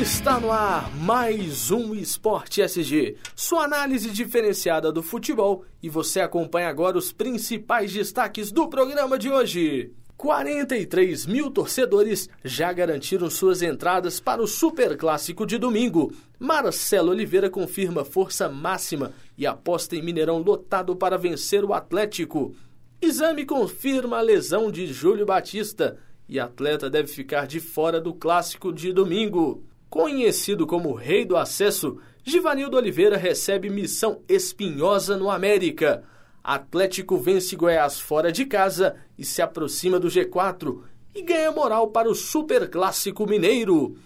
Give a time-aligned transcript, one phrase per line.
[0.00, 6.70] Está no ar mais um Esporte SG, sua análise diferenciada do futebol e você acompanha
[6.70, 9.92] agora os principais destaques do programa de hoje.
[10.16, 16.14] 43 mil torcedores já garantiram suas entradas para o Super Clássico de domingo.
[16.38, 22.54] Marcelo Oliveira confirma força máxima e aposta em Mineirão lotado para vencer o Atlético.
[23.02, 28.72] Exame confirma a lesão de Júlio Batista e atleta deve ficar de fora do Clássico
[28.72, 29.62] de domingo.
[29.90, 36.04] Conhecido como Rei do Acesso, Givanildo Oliveira recebe missão espinhosa no América.
[36.44, 40.82] Atlético vence Goiás fora de casa e se aproxima do G4
[41.12, 43.96] e ganha moral para o Superclássico Mineiro.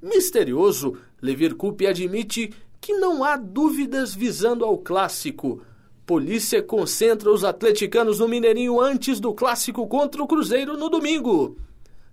[0.00, 2.50] Misterioso, Levir Coupe admite
[2.80, 5.60] que não há dúvidas visando ao clássico.
[6.06, 11.58] Polícia concentra os atleticanos no Mineirinho antes do clássico contra o Cruzeiro no domingo.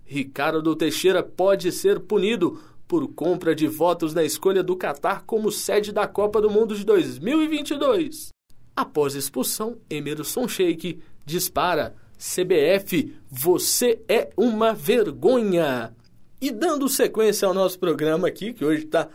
[0.04, 2.60] Ricardo Teixeira pode ser punido
[2.92, 6.84] por compra de votos na escolha do Catar como sede da Copa do Mundo de
[6.84, 8.33] 2022.
[8.75, 15.95] Após expulsão, Emerson Sheik dispara: CBF, você é uma vergonha.
[16.42, 19.08] E dando sequência ao nosso programa aqui, que hoje está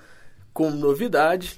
[0.55, 1.57] com novidade,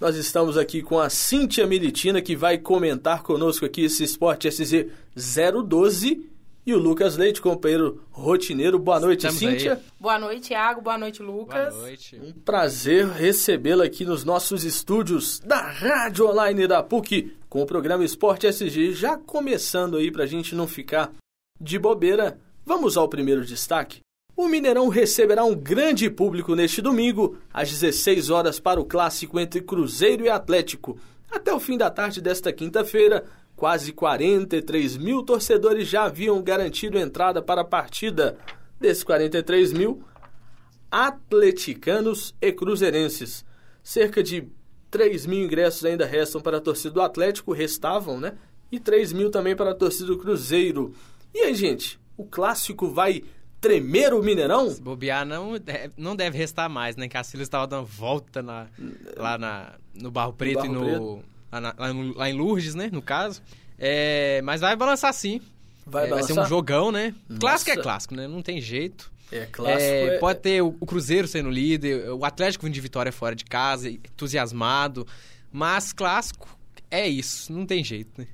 [0.00, 4.86] nós estamos aqui com a Cíntia Militina, que vai comentar conosco aqui esse Esporte SZ
[5.16, 6.30] 012
[6.66, 8.76] e o Lucas Leite, companheiro rotineiro.
[8.76, 9.74] Boa noite, Estamos Cíntia.
[9.74, 9.80] Aí.
[10.00, 10.80] Boa noite, Iago.
[10.80, 11.72] Boa noite, Lucas.
[11.72, 12.20] Boa noite.
[12.20, 18.04] Um prazer recebê-la aqui nos nossos estúdios da Rádio Online da PUC, com o programa
[18.04, 21.12] Esporte SG, já começando aí para a gente não ficar
[21.60, 22.36] de bobeira.
[22.64, 24.00] Vamos ao primeiro destaque.
[24.36, 29.60] O Mineirão receberá um grande público neste domingo, às 16 horas, para o clássico entre
[29.60, 30.98] Cruzeiro e Atlético.
[31.30, 33.24] Até o fim da tarde desta quinta-feira,
[33.56, 38.36] Quase 43 mil torcedores já haviam garantido entrada para a partida.
[38.78, 40.04] Desses 43 mil,
[40.90, 43.46] atleticanos e cruzeirenses.
[43.82, 44.46] Cerca de
[44.90, 48.34] 3 mil ingressos ainda restam para a torcida do Atlético, restavam, né?
[48.70, 50.94] E 3 mil também para a torcida do Cruzeiro.
[51.32, 53.22] E aí, gente, o clássico vai
[53.58, 54.68] tremer o Mineirão?
[54.68, 57.08] Se bobear, não, deve, não deve restar mais, né?
[57.24, 58.66] Silas estava dando volta na,
[59.16, 61.16] lá na, no Barro Preto no Barro e no...
[61.16, 62.88] Preto lá, na, lá, em Lourdes, né?
[62.92, 63.42] No caso.
[63.78, 65.40] É, mas vai balançar sim.
[65.86, 67.14] Vai, é, vai ser um jogão, né?
[67.28, 67.40] Nossa.
[67.40, 68.26] Clássico é clássico, né?
[68.26, 69.12] Não tem jeito.
[69.30, 69.82] É, clássico.
[69.82, 73.34] É, é, pode ter o, o, Cruzeiro sendo líder, o Atlético vindo de vitória fora
[73.34, 75.06] de casa, entusiasmado.
[75.52, 76.48] Mas clássico
[76.90, 78.26] é isso, não tem jeito, né?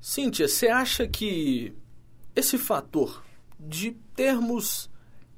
[0.00, 1.72] Cíntia, você acha que
[2.34, 3.24] esse fator
[3.58, 4.90] de termos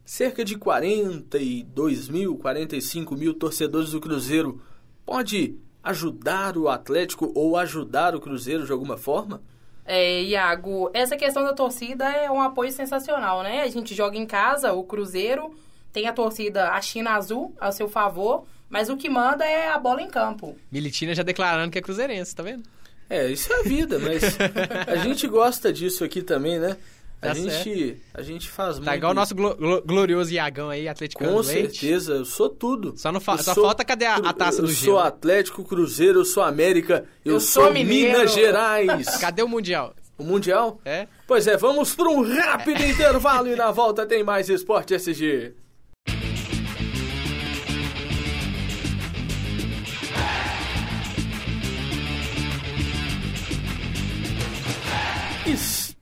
[0.04, 4.62] cerca de 42 mil, 45 mil torcedores do Cruzeiro
[5.04, 9.42] pode ajudar o Atlético ou ajudar o Cruzeiro de alguma forma?
[9.84, 13.60] É, Iago, essa questão da torcida é um apoio sensacional, né?
[13.60, 15.54] A gente joga em casa, o Cruzeiro
[15.92, 19.78] tem a torcida, a China Azul, a seu favor, mas o que manda é a
[19.78, 20.56] bola em campo.
[20.72, 22.64] Militina já declarando que é cruzeirense, tá vendo?
[23.08, 24.36] É, isso é a vida, mas
[24.88, 26.76] a gente gosta disso aqui também, né?
[27.24, 28.84] Tá a, gente, a gente faz tá muito.
[28.84, 32.92] Tá igual o nosso glo glorioso Iagão aí, Atlético Com certeza, eu sou tudo.
[32.98, 34.76] Só, não fa só sou, falta cadê a, a taça do Gil?
[34.76, 39.06] Eu sou Atlético, Cruzeiro, eu sou América, eu, eu sou, sou Minas Gerais.
[39.16, 39.94] Cadê o Mundial?
[40.18, 40.78] O Mundial?
[40.84, 41.08] É?
[41.26, 42.88] Pois é, vamos para um rápido é.
[42.92, 45.54] intervalo e na volta tem mais Esporte SG.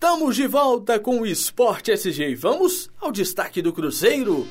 [0.03, 2.35] Estamos de volta com o Esporte SG.
[2.35, 4.49] Vamos ao destaque do Cruzeiro.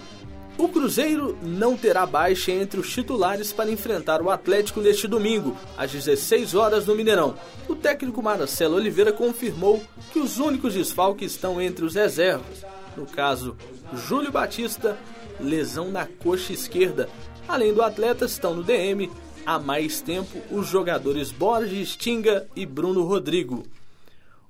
[0.57, 5.91] O Cruzeiro não terá baixa entre os titulares para enfrentar o Atlético neste domingo, às
[5.91, 7.35] 16 horas no Mineirão.
[7.67, 12.65] O técnico Marcelo Oliveira confirmou que os únicos desfalques estão entre os reservas.
[12.95, 13.57] No caso,
[13.93, 14.97] Júlio Batista,
[15.37, 17.09] lesão na coxa esquerda.
[17.45, 19.11] Além do atleta, estão no DM
[19.45, 23.65] há mais tempo os jogadores Borges, Tinga e Bruno Rodrigo.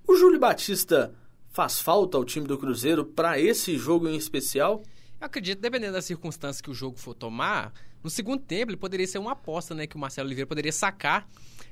[0.08, 1.14] O Júlio Batista
[1.50, 4.84] faz falta ao time do Cruzeiro para esse jogo em especial?
[5.20, 9.06] Eu acredito, dependendo das circunstâncias que o jogo for tomar, no segundo tempo ele poderia
[9.06, 9.86] ser uma aposta, né?
[9.86, 11.28] Que o Marcelo Oliveira poderia sacar,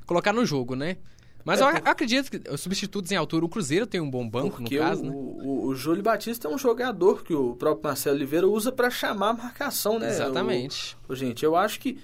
[0.06, 0.98] colocar no jogo, né?
[1.44, 4.62] Mas é, eu, acredito que os substitutos em altura, o Cruzeiro tem um bom banco,
[4.62, 5.12] no caso, o, né?
[5.14, 9.30] O, o, Júlio Batista é um jogador que o próprio Marcelo Oliveira usa para chamar
[9.30, 10.10] a marcação, né?
[10.10, 10.98] Exatamente.
[11.08, 11.98] O, gente, eu acho que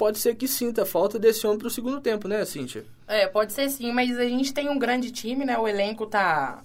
[0.00, 2.86] pode ser que sinta falta desse homem pro segundo tempo, né, Cíntia?
[3.06, 5.58] É, pode ser sim, mas a gente tem um grande time, né?
[5.58, 6.64] O elenco tá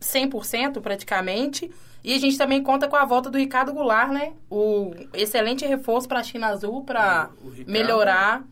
[0.00, 1.70] 100% praticamente.
[2.02, 4.32] E a gente também conta com a volta do Ricardo Goulart, né?
[4.50, 7.30] O excelente reforço para a China Azul para
[7.64, 8.44] melhorar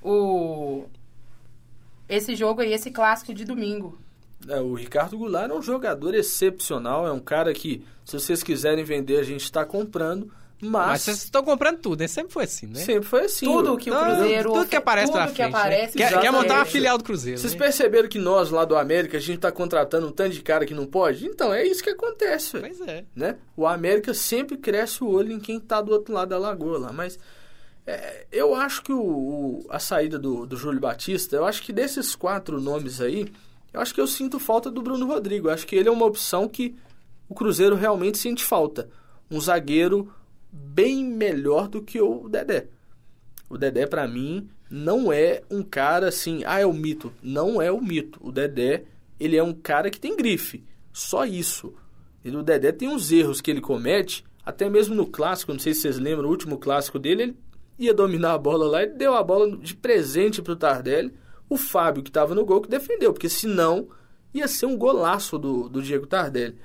[0.00, 0.84] o
[2.08, 3.98] esse jogo aí, esse clássico de domingo.
[4.48, 8.84] É, o Ricardo Goulart é um jogador excepcional, é um cara que, se vocês quiserem
[8.84, 10.30] vender, a gente está comprando
[10.60, 12.08] Mas, Mas vocês estão comprando tudo, né?
[12.08, 12.80] Sempre foi assim, né?
[12.80, 13.44] sempre foi assim.
[13.44, 14.52] Tudo que o Cruzeiro...
[14.52, 15.58] tudo que aparece tudo que frente, né?
[15.58, 15.98] aparece...
[15.98, 17.58] Quer, quer montar uma filial do Cruzeiro, Vocês né?
[17.58, 20.72] perceberam que nós, lá do América, a gente tá contratando um tanto de cara que
[20.72, 21.26] não pode?
[21.26, 22.58] Então, é isso que acontece.
[22.58, 23.04] Pois é.
[23.14, 23.36] né?
[23.54, 26.92] O América sempre cresce o olho em quem tá do outro lado da lagoa lá,
[26.92, 27.18] mas
[27.86, 31.72] é, eu acho que o, o- a saída do, do Júlio Batista, eu acho que
[31.72, 33.30] desses quatro nomes aí,
[33.74, 35.48] eu acho que eu sinto falta do Bruno Rodrigo.
[35.48, 36.74] Eu acho que ele é uma opção que
[37.28, 38.88] o Cruzeiro realmente sente falta.
[39.30, 40.10] Um zagueiro
[40.56, 42.68] bem melhor do que o Dedé.
[43.48, 47.12] O Dedé, pra mim, não é um cara assim, ah, é o mito.
[47.22, 48.18] Não é o mito.
[48.22, 48.84] O Dedé,
[49.20, 50.64] ele é um cara que tem grife.
[50.92, 51.74] Só isso.
[52.24, 55.82] O Dedé tem uns erros que ele comete, até mesmo no clássico, não sei se
[55.82, 57.36] vocês lembram, o último clássico dele, ele
[57.78, 61.12] ia dominar a bola lá, ele deu a bola de presente pro Tardelli.
[61.48, 63.88] O Fábio, que estava no gol, que defendeu, porque senão
[64.34, 66.56] ia ser um golaço do, do Diego Tardelli.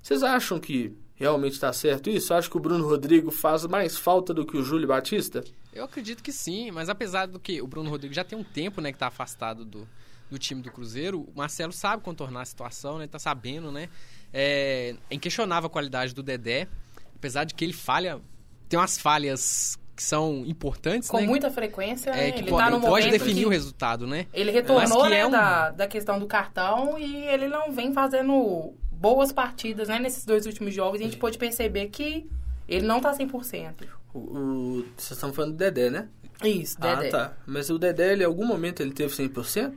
[0.00, 2.32] Vocês acham que realmente está certo isso?
[2.32, 5.42] Acho que o Bruno Rodrigo faz mais falta do que o Júlio Batista?
[5.72, 8.80] Eu acredito que sim, mas apesar do que o Bruno Rodrigues já tem um tempo,
[8.80, 9.86] né, que tá afastado do,
[10.30, 13.88] do time do Cruzeiro, o Marcelo sabe contornar a situação, né, tá sabendo, né,
[14.32, 16.66] é, é inquestionável a qualidade do Dedé,
[17.16, 18.20] apesar de que ele falha,
[18.68, 22.28] tem umas falhas que são importantes, Com né, muita frequência, né?
[22.28, 24.26] é, que ele pode, tá no pode definir que o resultado, né.
[24.32, 27.92] Ele retornou, que né, é um- da, da questão do cartão e ele não vem
[27.92, 31.00] fazendo boas partidas, né, nesses dois últimos jogos.
[31.00, 32.26] A gente pôde perceber que
[32.68, 33.86] ele não tá 100%.
[34.12, 36.08] O, o- vocês estão falando do Dedé, né?
[36.44, 37.08] Isso, Dedé.
[37.08, 37.36] Ah, tá.
[37.46, 39.74] Mas o Dedé, ele, em algum momento, ele teve 100%?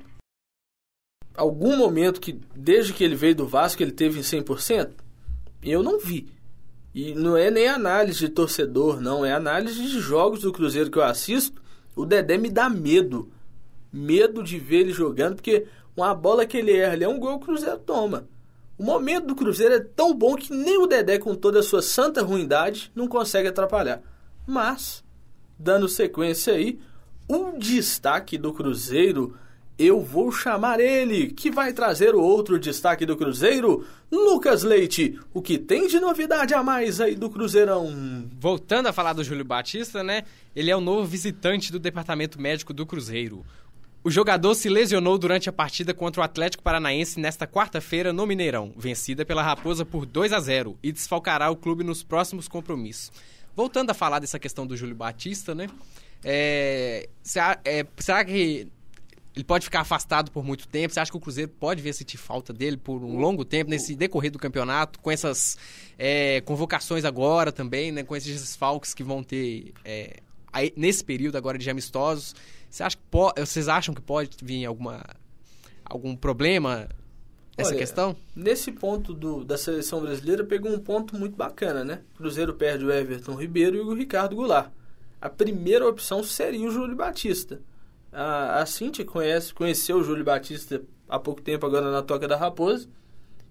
[1.36, 4.90] Algum momento que, desde que ele veio do Vasco, ele teve em 100%?
[5.64, 6.28] Eu não vi.
[6.94, 9.26] E não é nem análise de torcedor, não.
[9.26, 11.62] É análise de jogos do Cruzeiro que eu assisto.
[11.96, 13.32] O Dedé me dá medo.
[13.94, 17.38] Medo de ver ele jogando, porque uma bola que ele erra ali é um gol
[17.40, 18.28] que o Cruzeiro toma.
[18.82, 21.84] O momento do Cruzeiro é tão bom que nem o Dedé, com toda a sua
[21.84, 24.02] santa ruindade, não consegue atrapalhar.
[24.44, 25.04] Mas,
[25.60, 26.80] dando sequência aí,
[27.28, 29.38] o destaque do Cruzeiro,
[29.78, 35.16] eu vou chamar ele, que vai trazer o outro destaque do Cruzeiro, Lucas Leite.
[35.32, 38.28] O que tem de novidade a mais aí do Cruzeirão?
[38.40, 40.24] Voltando a falar do Júlio Batista, né?
[40.56, 43.46] Ele é o novo visitante do departamento médico do Cruzeiro.
[44.04, 48.74] O jogador se lesionou durante a partida contra o Atlético Paranaense nesta quarta-feira no Mineirão,
[48.76, 53.12] vencida pela Raposa por 2 a 0 e desfalcará o clube nos próximos compromissos.
[53.56, 55.68] Voltando a falar dessa questão do Júlio Batista, né?
[56.24, 58.68] É, será, é, será que
[59.36, 60.92] ele pode ficar afastado por muito tempo?
[60.92, 63.70] Você acha que o Cruzeiro pode vir a sentir falta dele por um longo tempo
[63.70, 65.60] nesse decorrer do campeonato, com essas
[66.00, 68.02] é, convocações agora também, né?
[68.04, 70.22] Com esses desfalques que vão ter é,
[70.76, 72.36] nesse período agora de amistosos?
[72.72, 75.04] Você acha que po- vocês acham que pode vir alguma,
[75.86, 76.88] algum problema
[77.58, 78.16] nessa Olha, questão?
[78.36, 82.02] Nesse ponto do- da seleção brasileira, pegou um ponto muito bacana, né?
[82.16, 84.72] Cruzeiro perde o Everton Ribeiro e o Ricardo Goulart.
[85.20, 87.62] A primeira opção seria o Júlio Batista.
[88.12, 92.38] A, a Cintia conhece, conheceu o Júlio Batista há pouco tempo, agora na Toca da
[92.38, 92.88] Raposa.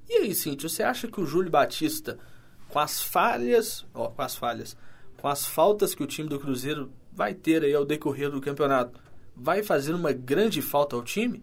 [0.08, 2.18] E aí, Cintia, você acha que o Júlio Batista,
[2.70, 4.76] com as falhas, ó, com as falhas,
[5.18, 8.98] com as faltas que o time do Cruzeiro vai ter aí ao decorrer do campeonato,
[9.40, 11.42] vai fazer uma grande falta ao time?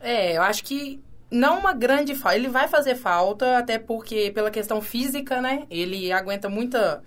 [0.00, 2.36] É, eu acho que não uma grande falta.
[2.36, 5.66] Ele vai fazer falta, até porque pela questão física, né?
[5.70, 7.02] Ele aguenta muita.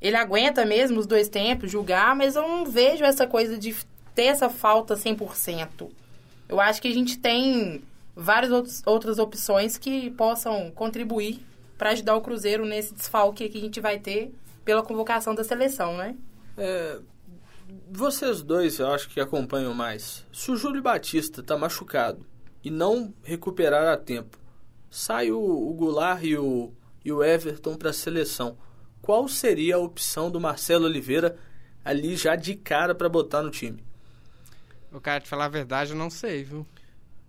[0.00, 3.74] Ele aguenta mesmo os dois tempos, julgar, mas eu não vejo essa coisa de
[4.14, 5.90] ter essa falta 100%.
[6.48, 7.82] Eu acho que a gente tem
[8.14, 11.40] várias outros- outras opções que possam contribuir
[11.76, 14.32] para ajudar o Cruzeiro nesse desfalque que a gente vai ter
[14.64, 16.14] pela convocação da seleção, né?
[16.56, 16.98] É,
[17.90, 20.26] vocês dois, eu acho que acompanham mais.
[20.32, 22.24] Se o Júlio Batista tá machucado
[22.64, 24.38] e não recuperar a tempo,
[24.90, 26.72] sai o, o Goulart e o,
[27.04, 28.56] e o Everton para a seleção.
[29.02, 31.36] Qual seria a opção do Marcelo Oliveira
[31.84, 33.82] ali já de cara para botar no time?
[34.92, 36.66] O cara, te falar a verdade, eu não sei, viu?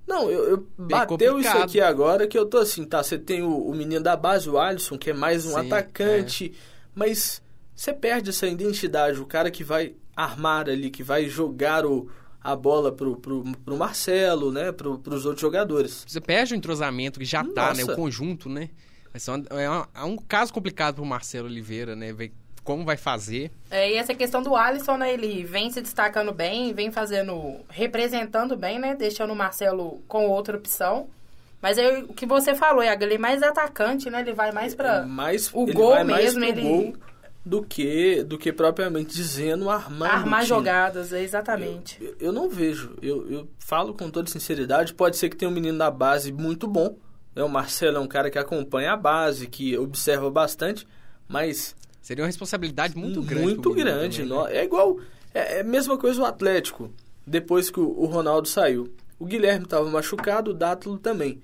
[0.07, 1.63] Não, eu, eu bateu isso complicado.
[1.63, 3.03] aqui agora que eu tô assim, tá?
[3.03, 6.53] Você tem o, o menino da base, o Alisson, que é mais um Sim, atacante,
[6.95, 7.43] mas
[7.75, 12.09] você perde essa identidade, o cara que vai armar ali, que vai jogar o,
[12.43, 14.71] a bola pro, pro, pro Marcelo, né?
[14.71, 16.03] Pro, pros outros jogadores.
[16.07, 17.81] Você perde o entrosamento que já tá, né?
[17.81, 17.93] Nossa.
[17.93, 18.69] O conjunto, né?
[19.51, 22.13] É, uma- é um caso complicado pro Marcelo Oliveira, né?
[22.13, 22.31] Ver
[22.63, 23.51] como vai fazer.
[23.71, 25.11] É, e essa questão do Alisson, né?
[25.13, 28.95] Ele vem se destacando bem, vem fazendo, representando bem, né?
[28.95, 31.07] Deixando o Marcelo com outra opção.
[31.61, 34.21] Mas aí, o que você falou, é ele é mais atacante, né?
[34.21, 35.05] Ele vai mais pra.
[35.05, 36.93] mais, o gol mesmo, ele- gol
[37.45, 41.97] do que, do que propriamente dizendo armar armar jogadas, é, exatamente.
[42.01, 42.95] Eu, eu não vejo.
[43.01, 44.93] Eu, eu falo com toda sinceridade.
[44.93, 46.97] Pode ser que tenha um menino da base muito bom.
[47.35, 50.85] É, o Marcelo é um cara que acompanha a base, que observa bastante.
[51.27, 51.75] Mas
[52.09, 53.43] Seria uma responsabilidade muito grande.
[53.43, 54.23] Muito grande.
[54.23, 54.57] Também, né?
[54.57, 54.97] É igual.
[55.31, 56.91] É, é a mesma coisa o Atlético,
[57.23, 58.91] depois que o, o Ronaldo saiu.
[59.19, 61.39] O Guilherme estava machucado, o Dátilo também.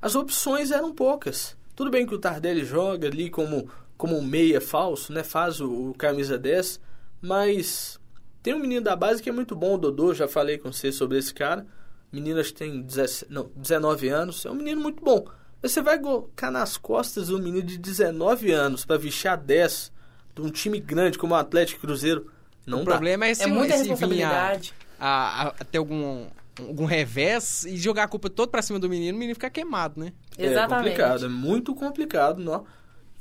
[0.00, 1.56] As opções eram poucas.
[1.76, 3.68] Tudo bem que o Tardelli joga ali como,
[4.02, 5.22] como um meia falso, né?
[5.22, 6.80] Faz o, o camisa 10,
[7.20, 8.00] mas
[8.42, 10.90] tem um menino da base que é muito bom, o Dodô, já falei com você
[10.90, 11.64] sobre esse cara.
[12.10, 15.24] Menino acho que tem 17, não, 19 anos, é um menino muito bom.
[15.62, 19.92] Mas você vai colocar nas costas um menino de 19 anos para vestir a 10
[20.34, 22.28] de um time grande como o Atlético Cruzeiro.
[22.66, 22.90] Não o dá.
[22.90, 24.74] problema é se, é muita responsabilidade.
[24.98, 26.26] A, a, a, ter algum,
[26.58, 30.00] algum revés e jogar a culpa toda pra cima do menino, o menino fica queimado,
[30.00, 30.12] né?
[30.36, 30.88] Exatamente.
[30.88, 32.66] É complicado, é muito complicado, não?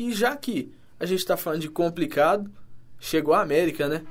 [0.01, 2.49] E já que a gente tá falando de complicado,
[2.99, 4.01] chegou a América, né?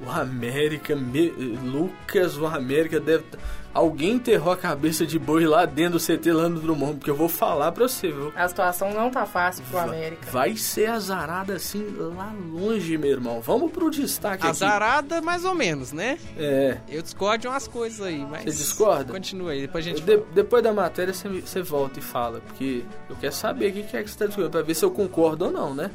[0.00, 3.24] O América, me, Lucas, o América deve.
[3.74, 7.28] Alguém enterrou a cabeça de boi lá dentro do CT Lando Drummond, porque eu vou
[7.28, 8.32] falar pra você, viu?
[8.36, 10.30] A situação não tá fácil pro América.
[10.30, 13.40] Vai ser azarada assim lá longe, meu irmão.
[13.40, 15.26] Vamos pro destaque azarada, aqui.
[15.26, 16.18] mais ou menos, né?
[16.38, 16.78] É.
[16.88, 18.44] Eu discordo de umas coisas aí, mas.
[18.44, 19.12] Você discorda?
[19.12, 20.02] Continua aí, depois a gente.
[20.02, 23.96] De, depois da matéria você, você volta e fala, porque eu quero saber o que
[23.96, 25.90] é que você tá discutindo, pra ver se eu concordo ou não, né?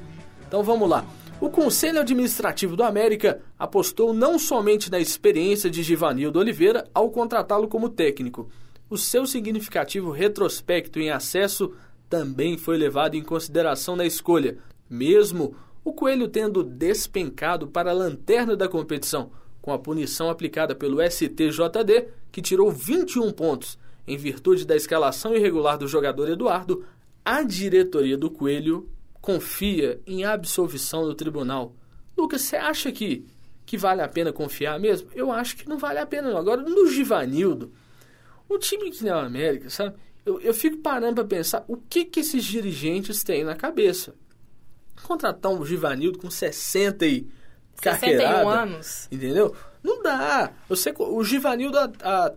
[0.45, 1.05] Então vamos lá.
[1.41, 7.69] O Conselho Administrativo do América apostou não somente na experiência de Givanildo Oliveira ao contratá-lo
[7.69, 8.49] como técnico.
[8.89, 11.71] O seu significativo retrospecto em acesso
[12.09, 14.57] também foi levado em consideração na escolha,
[14.89, 19.31] mesmo o Coelho tendo despencado para a lanterna da competição,
[19.61, 23.79] com a punição aplicada pelo STJD, que tirou 21 pontos.
[24.05, 26.83] Em virtude da escalação irregular do jogador Eduardo,
[27.23, 28.89] a diretoria do Coelho
[29.21, 31.75] confia em absolvição do tribunal.
[32.17, 33.25] Lucas, você acha que,
[33.65, 35.09] que vale a pena confiar mesmo?
[35.13, 36.37] Eu acho que não vale a pena não.
[36.37, 37.71] Agora, no Givanildo,
[38.47, 39.95] o time que nem o América, sabe?
[40.25, 44.15] Eu, eu fico parando para pensar o que, que esses dirigentes têm na cabeça.
[45.03, 47.27] Contratar um Givanildo com 60 e
[47.81, 49.07] carqueirada, 61 anos.
[49.11, 49.55] Entendeu?
[49.81, 50.51] Não dá.
[50.69, 52.33] Eu sei o Givanildo, há, há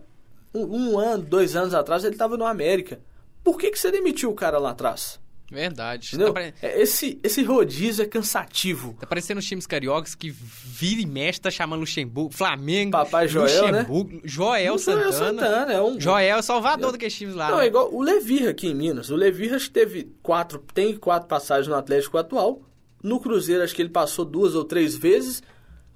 [0.53, 3.01] um, um, ano, dois anos atrás, ele estava no América.
[3.43, 5.19] Por que, que você demitiu o cara lá atrás?
[5.51, 6.17] Verdade.
[6.17, 6.53] Tá pare...
[6.61, 8.95] É, esse, esse rodízio é cansativo.
[8.99, 13.71] Tá parecendo os times cariocas que vira e mexe, tá chamando Luxemburgo, Flamengo, Papai Joel,
[13.71, 13.79] né?
[13.79, 14.21] Luxemburgo, né?
[14.23, 15.01] Joel Santana.
[15.03, 15.99] Joel Santana, é um...
[15.99, 17.51] Joel é Salvador daqueles times lá.
[17.51, 17.65] Não, né?
[17.65, 19.09] é igual o Levir aqui em Minas.
[19.09, 22.61] O Levir acho que teve quatro, tem quatro passagens no Atlético atual.
[23.01, 25.43] No Cruzeiro acho que ele passou duas ou três vezes.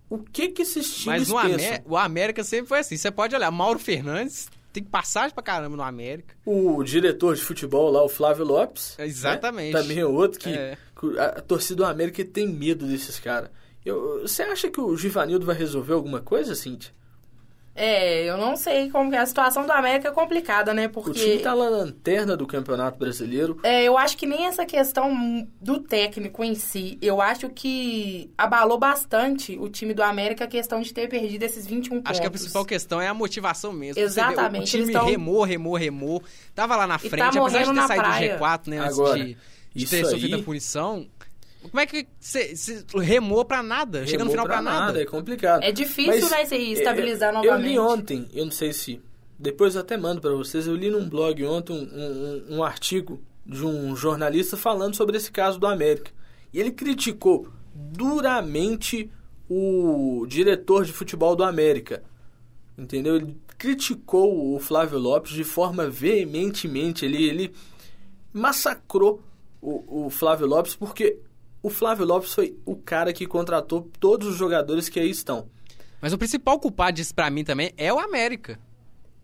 [0.10, 2.96] O que que esses times Mas no Amé o América sempre foi assim.
[2.96, 6.36] Você pode olhar, Mauro Fernandes tem passagem pra caramba no América.
[6.46, 8.96] O diretor de futebol lá, o Flávio Lopes.
[8.98, 9.07] Né?
[9.07, 9.74] Exatamente.
[9.74, 9.81] Né?
[9.81, 10.77] Também é outro que é.
[11.19, 13.50] a, torcida do América tem medo desses caras.
[14.22, 16.91] Você acha que o Givanildo vai resolver alguma coisa, Cintia?
[17.77, 19.19] É, eu não sei como é.
[19.19, 20.88] A situação do América é complicada, né?
[20.88, 21.12] Porque...
[21.12, 23.60] O time tá lá na lanterna do Campeonato Brasileiro.
[23.62, 26.98] É, eu acho que nem essa questão do técnico em si.
[27.00, 31.67] Eu acho que abalou bastante o time do América a questão de ter perdido esses
[31.67, 32.12] 21 pontos.
[32.12, 34.01] Acho que a principal questão é a motivação mesmo.
[34.01, 34.75] Exatamente.
[34.75, 35.05] o time tão...
[35.05, 36.24] remou, remou, remou.
[36.55, 38.38] Tava lá na frente, tá apesar de ter saído praia.
[38.38, 38.79] do G4, né?
[38.79, 39.38] Agora, de,
[39.75, 41.07] de ter sofrido a punição
[41.70, 42.54] como é que você
[42.96, 44.00] remou pra nada?
[44.00, 44.86] Remou Chega no final pra, pra nada.
[44.88, 45.02] nada.
[45.02, 45.64] É complicado.
[45.64, 47.66] É difícil, Mas, né, estabilizar eu, novamente.
[47.66, 49.02] Eu li ontem, eu não sei se...
[49.40, 50.66] Depois eu até mando para vocês.
[50.66, 55.32] Eu li num blog ontem um, um, um artigo de um jornalista falando sobre esse
[55.32, 56.12] caso do América.
[56.52, 59.12] E ele criticou duramente
[59.50, 62.04] o diretor de futebol do América.
[62.78, 63.16] Entendeu?
[63.16, 67.06] Ele criticou o Flávio Lopes de forma veementemente.
[67.06, 67.54] Ele, ele
[68.34, 69.22] massacrou
[69.62, 71.20] o, o Flávio Lopes porque
[71.62, 75.50] o Flávio Lopes foi o cara que contratou todos os jogadores que aí estão.
[76.02, 78.60] Mas o principal culpado disso para mim também é o América.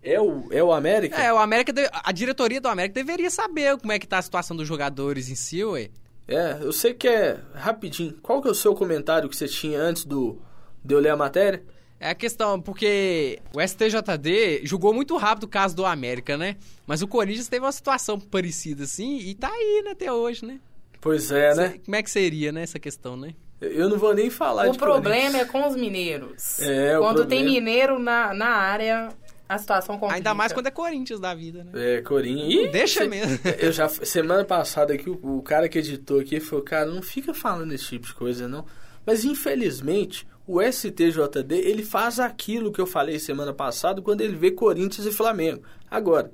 [0.02, 1.16] É o, é o América?
[1.22, 1.74] É, o América.
[2.04, 5.36] A diretoria do América deveria saber como é que tá a situação dos jogadores em
[5.36, 5.90] si, ué.
[6.28, 7.40] É, eu sei que é.
[7.54, 8.18] Rapidinho.
[8.22, 10.42] Qual que é o seu comentário que você tinha antes do,
[10.84, 11.63] de eu ler a matéria?
[12.00, 16.58] É a questão, porque o STJD julgou muito rápido o caso do América, né?
[16.86, 20.60] Mas o Corinthians teve uma situação parecida assim e tá aí, né, até hoje, né?
[21.03, 21.75] Pois é, né?
[21.83, 23.36] Como é que seria, né, essa questão, né?
[23.60, 26.60] Eu não vou nem falar o de O problema é com os mineiros.
[26.60, 29.10] É, Quando o tem mineiro na, na área,
[29.48, 30.15] a situação complica.
[30.15, 31.72] Ainda mais quando é Corinthians da vida, né?
[31.98, 32.72] É, Corinthians.
[32.72, 33.38] Deixa mesmo.
[33.60, 37.33] Eu já, semana passada aqui, o, o, cara que editou aqui falou, cara, não fica
[37.33, 38.65] falando esse tipo de coisa, não.
[39.05, 44.51] Mas, infelizmente, o STJD, ele faz aquilo que eu falei semana passada, quando ele vê
[44.51, 45.63] Corinthians e Flamengo.
[45.91, 46.31] Agora,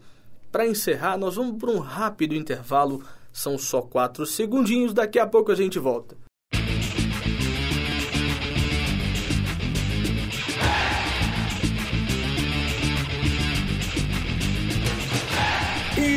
[0.51, 3.03] para encerrar, nós vamos para um rápido intervalo
[3.39, 6.17] são só quatro segundinhos, daqui a pouco a gente volta.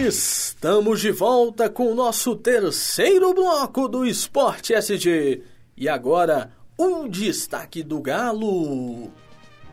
[0.04, 5.44] Estamos de volta com o nosso terceiro bloco do Esporte SG.
[5.76, 9.12] E agora, um destaque do Galo.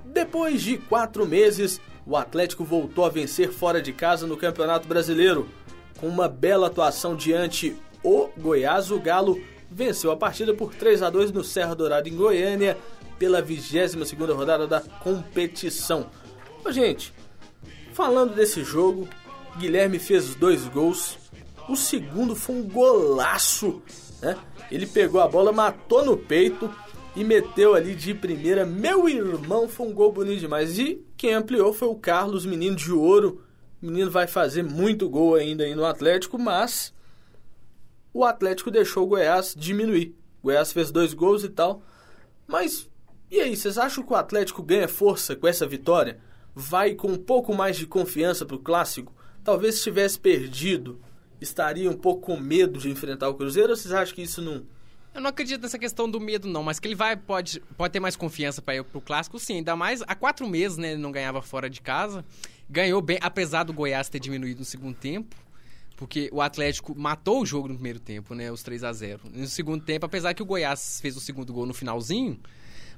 [0.06, 5.50] Depois de quatro meses, o Atlético voltou a vencer fora de casa no Campeonato Brasileiro.
[6.00, 9.40] Com uma bela atuação diante o Goiás, o Galo
[9.70, 12.78] venceu a partida por 3 a 2 no Serra Dourado em Goiânia
[13.18, 13.94] pela 22
[14.32, 16.08] rodada da competição.
[16.64, 17.14] Ô, gente,
[17.94, 19.08] falando desse jogo,
[19.58, 21.18] Guilherme fez dois gols.
[21.68, 23.82] O segundo foi um golaço,
[24.22, 24.38] né?
[24.72, 26.74] Ele pegou a bola, matou no peito
[27.16, 28.66] e meteu ali de primeira.
[28.66, 30.80] Meu irmão, foi um gol bonito demais.
[30.80, 33.42] E quem ampliou foi o Carlos, menino de ouro.
[33.82, 36.94] O menino vai fazer muito gol ainda aí no Atlético, mas
[38.14, 40.16] o Atlético deixou o Goiás diminuir.
[40.42, 41.82] O Goiás fez dois gols e tal.
[42.48, 42.90] Mas
[43.32, 46.20] e aí, vocês acham que o Atlético ganha força com essa vitória?
[46.56, 49.14] Vai com um pouco mais de confiança para o clássico?
[49.44, 51.00] Talvez se tivesse perdido,
[51.40, 54.66] estaria um pouco com medo de enfrentar o Cruzeiro ou vocês acham que isso não.
[55.14, 58.00] Eu não acredito nessa questão do medo, não, mas que ele vai, pode, pode ter
[58.00, 59.58] mais confiança para ir pro clássico, sim.
[59.58, 60.94] Ainda mais há quatro meses, né?
[60.94, 62.26] Ele não ganhava fora de casa.
[62.70, 65.36] Ganhou bem, apesar do Goiás ter diminuído no segundo tempo.
[65.98, 68.50] Porque o Atlético matou o jogo no primeiro tempo, né?
[68.50, 71.66] Os 3 a 0 No segundo tempo, apesar que o Goiás fez o segundo gol
[71.66, 72.40] no finalzinho,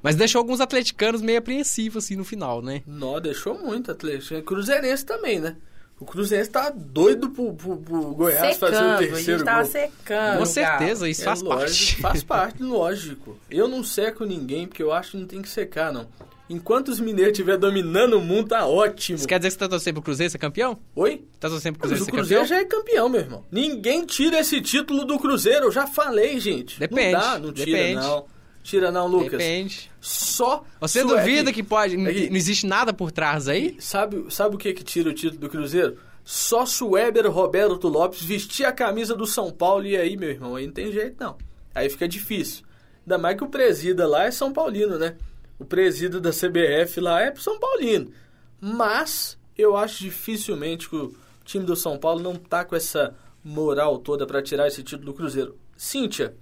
[0.03, 2.83] mas deixou alguns atleticanos meio apreensivos, assim, no final, né?
[2.85, 4.39] Não, deixou muito atlético.
[4.43, 5.57] Cruzeirense também, né?
[6.01, 9.55] O Cruzeirense tá doido pro, pro, pro Goiás secando, fazer o terceiro a gente tá
[9.61, 9.65] gol.
[9.71, 10.37] secando.
[10.39, 12.01] Com certeza, isso é faz lógico, parte.
[12.01, 13.37] Faz parte, lógico.
[13.51, 16.07] Eu não seco ninguém, porque eu acho que não tem que secar, não.
[16.49, 19.15] Enquanto os mineiros estiver dominando o mundo, tá ótimo.
[19.17, 20.77] Isso quer dizer que você tá torcendo pro Cruzeiro ser campeão?
[20.95, 21.23] Oi?
[21.39, 22.57] Tá torcendo pro Mas Cruzeiro o ser Cruzeiro campeão?
[22.57, 23.45] já é campeão, meu irmão.
[23.51, 26.79] Ninguém tira esse título do Cruzeiro, eu já falei, gente.
[26.79, 27.95] Depende, Não dá, não tira depende.
[27.95, 28.25] não.
[28.63, 29.31] Tira não, Lucas.
[29.31, 29.91] Depende.
[29.99, 31.95] Só Você duvida que pode.
[31.95, 32.29] Aqui.
[32.29, 33.75] Não existe nada por trás aí?
[33.79, 35.97] Sabe, sabe o que que tira o título do Cruzeiro?
[36.23, 40.29] Só se o Weber Roberto Lopes vestir a camisa do São Paulo e aí, meu
[40.29, 41.37] irmão, aí não tem jeito não.
[41.73, 42.63] Aí fica difícil.
[43.01, 45.15] Ainda mais que o presida lá é São Paulino, né?
[45.57, 48.11] O presida da CBF lá é São Paulino.
[48.59, 53.97] Mas eu acho dificilmente que o time do São Paulo não tá com essa moral
[53.97, 55.57] toda para tirar esse título do Cruzeiro.
[55.75, 56.35] Cíntia,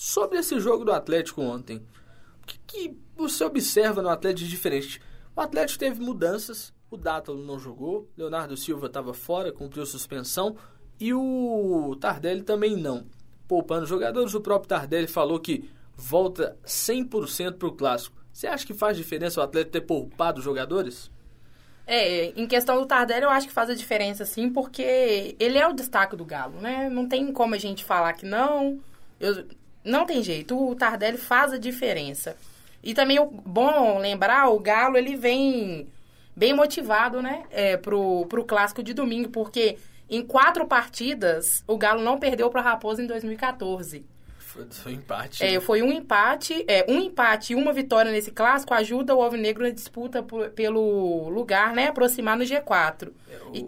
[0.00, 1.76] sobre esse jogo do Atlético ontem,
[2.42, 4.98] o que, que você observa no Atlético de diferente?
[5.36, 10.56] O Atlético teve mudanças, o Dátalo não jogou, Leonardo Silva estava fora, cumpriu suspensão,
[10.98, 13.04] e o Tardelli também não.
[13.46, 18.16] Poupando jogadores, o próprio Tardelli falou que volta 100% para o Clássico.
[18.32, 21.10] Você acha que faz diferença o Atlético ter poupado jogadores?
[21.86, 25.68] É, em questão do Tardelli, eu acho que faz a diferença, sim, porque ele é
[25.68, 26.88] o destaque do Galo, né?
[26.88, 28.80] Não tem como a gente falar que não.
[29.20, 29.44] Eu-
[29.84, 30.56] não tem jeito.
[30.58, 32.36] O Tardelli faz a diferença.
[32.82, 35.86] E também é bom lembrar, o Galo, ele vem
[36.34, 37.42] bem motivado, né?
[37.50, 39.76] É, pro, pro clássico de domingo, porque
[40.08, 44.04] em quatro partidas, o Galo não perdeu pra Raposa em 2014.
[44.38, 45.44] Foi, foi empate.
[45.44, 49.62] É, foi um empate, é, um empate e uma vitória nesse clássico ajuda o Alvinegro
[49.62, 51.88] na disputa por- pelo lugar, né?
[51.88, 53.12] Aproximar no G4.
[53.54, 53.62] E-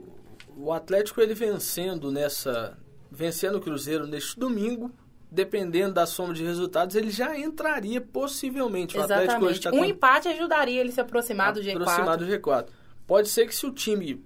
[0.57, 2.77] O, o Atlético ele vencendo nessa,
[3.11, 4.91] vencendo o Cruzeiro neste domingo,
[5.33, 8.99] dependendo da soma de resultados, ele já entraria possivelmente.
[8.99, 9.53] Exatamente.
[9.53, 11.77] está Um com empate ajudaria ele se aproximar do G4.
[11.77, 12.67] aproximar do G4.
[13.07, 14.23] Pode ser que se o time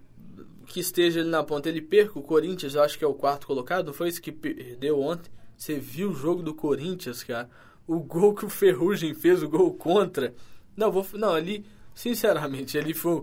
[0.66, 3.46] que esteja ali na ponta ele perca o Corinthians, eu acho que é o quarto
[3.46, 5.30] colocado, foi isso que perdeu ontem?
[5.56, 7.48] Você viu o jogo do Corinthians, cara?
[7.86, 10.34] O gol que o Ferrugem fez, o gol contra.
[10.76, 11.64] Não, vou, não, ali,
[11.94, 13.22] sinceramente, ali foi.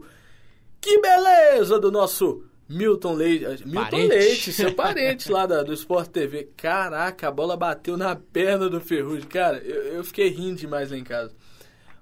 [0.79, 3.45] Que beleza do nosso Milton Leite.
[3.45, 4.07] eh, Milton Parente.
[4.07, 6.49] Leite, seu parente lá da- do Sport TV.
[6.57, 9.27] Caraca, a bola bateu na perna do Ferrugem.
[9.27, 11.33] Cara, eu, eu fiquei rindo demais lá em casa.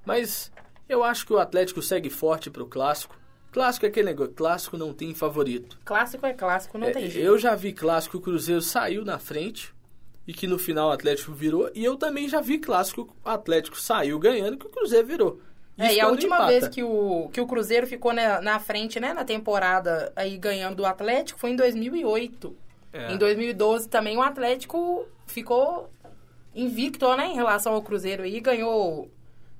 [0.05, 0.51] Mas
[0.89, 3.15] eu acho que o Atlético segue forte pro clássico.
[3.51, 5.77] Clássico é aquele negócio, clássico não tem favorito.
[5.83, 7.25] Clássico é clássico, não É, tem jeito.
[7.27, 9.73] eu já vi clássico que o Cruzeiro saiu na frente
[10.25, 11.69] e que no final o Atlético virou.
[11.75, 15.05] E eu também já vi clássico que o Atlético saiu ganhando e que o Cruzeiro
[15.05, 15.41] virou.
[15.77, 16.51] É, Isso e a última empata.
[16.51, 20.75] vez que o, que o Cruzeiro ficou na, na frente, né, na temporada, aí ganhando
[20.77, 22.55] do Atlético, foi em 2008.
[22.93, 23.13] É.
[23.13, 25.89] Em 2012 também o Atlético ficou
[26.53, 29.09] invicto, né, em relação ao Cruzeiro aí, ganhou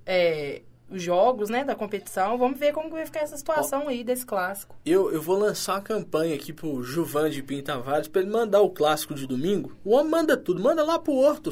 [0.05, 2.37] é, os jogos, né, da competição.
[2.37, 4.75] Vamos ver como que vai ficar essa situação aí desse clássico.
[4.85, 8.69] Eu, eu vou lançar uma campanha aqui pro Juvan de Pintavares pra ele mandar o
[8.69, 9.75] clássico de domingo.
[9.85, 11.49] O homem manda tudo, manda lá pro Horto.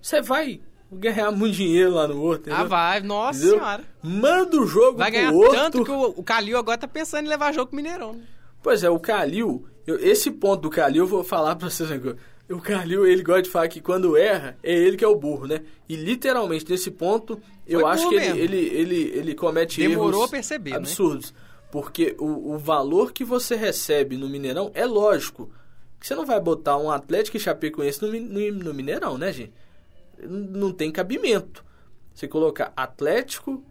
[0.00, 0.62] Você vai
[0.94, 3.58] ganhar muito dinheiro lá no Horto, Ah, vai, nossa Entendeu?
[3.58, 3.84] senhora.
[4.02, 5.54] Manda o jogo Vai pro ganhar Horto.
[5.54, 8.12] tanto que o, o Calil agora tá pensando em levar jogo pro Mineirão.
[8.14, 8.22] né?
[8.62, 12.16] Pois é, o Calil, eu- esse ponto do Calil eu vou falar pra vocês agora.
[12.50, 15.46] O Calil, ele gosta de falar que quando erra, é ele que é o burro,
[15.46, 15.60] né?
[15.88, 20.20] E literalmente, nesse ponto, eu Foi acho burro que ele, ele, ele, ele comete Demorou
[20.20, 20.76] erros a perceber, né?
[20.76, 21.32] absurdos.
[21.72, 25.50] Porque o, o valor que você recebe no Mineirão é lógico.
[25.98, 29.52] Que você não vai botar um Atlético e Chapecoense no, no, no Mineirão, né, gente?
[30.22, 31.64] Não tem cabimento.
[32.14, 33.64] Você colocar Atlético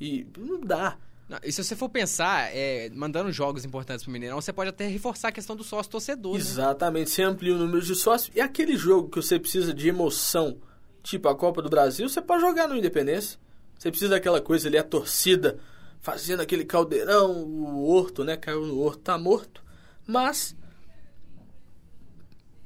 [0.00, 0.96] e não dá.
[1.44, 5.28] E se você for pensar, é, mandando jogos importantes pro Mineirão, você pode até reforçar
[5.28, 6.32] a questão do sócio torcedor.
[6.32, 6.38] Né?
[6.40, 8.34] Exatamente, você amplia o número de sócios.
[8.34, 10.58] E aquele jogo que você precisa de emoção,
[11.02, 13.38] tipo a Copa do Brasil, você pode jogar no Independência.
[13.78, 15.58] Você precisa daquela coisa ali, a torcida
[16.00, 18.36] fazendo aquele caldeirão, o Horto, né?
[18.36, 19.62] Caiu no Horto, tá morto.
[20.06, 20.56] Mas,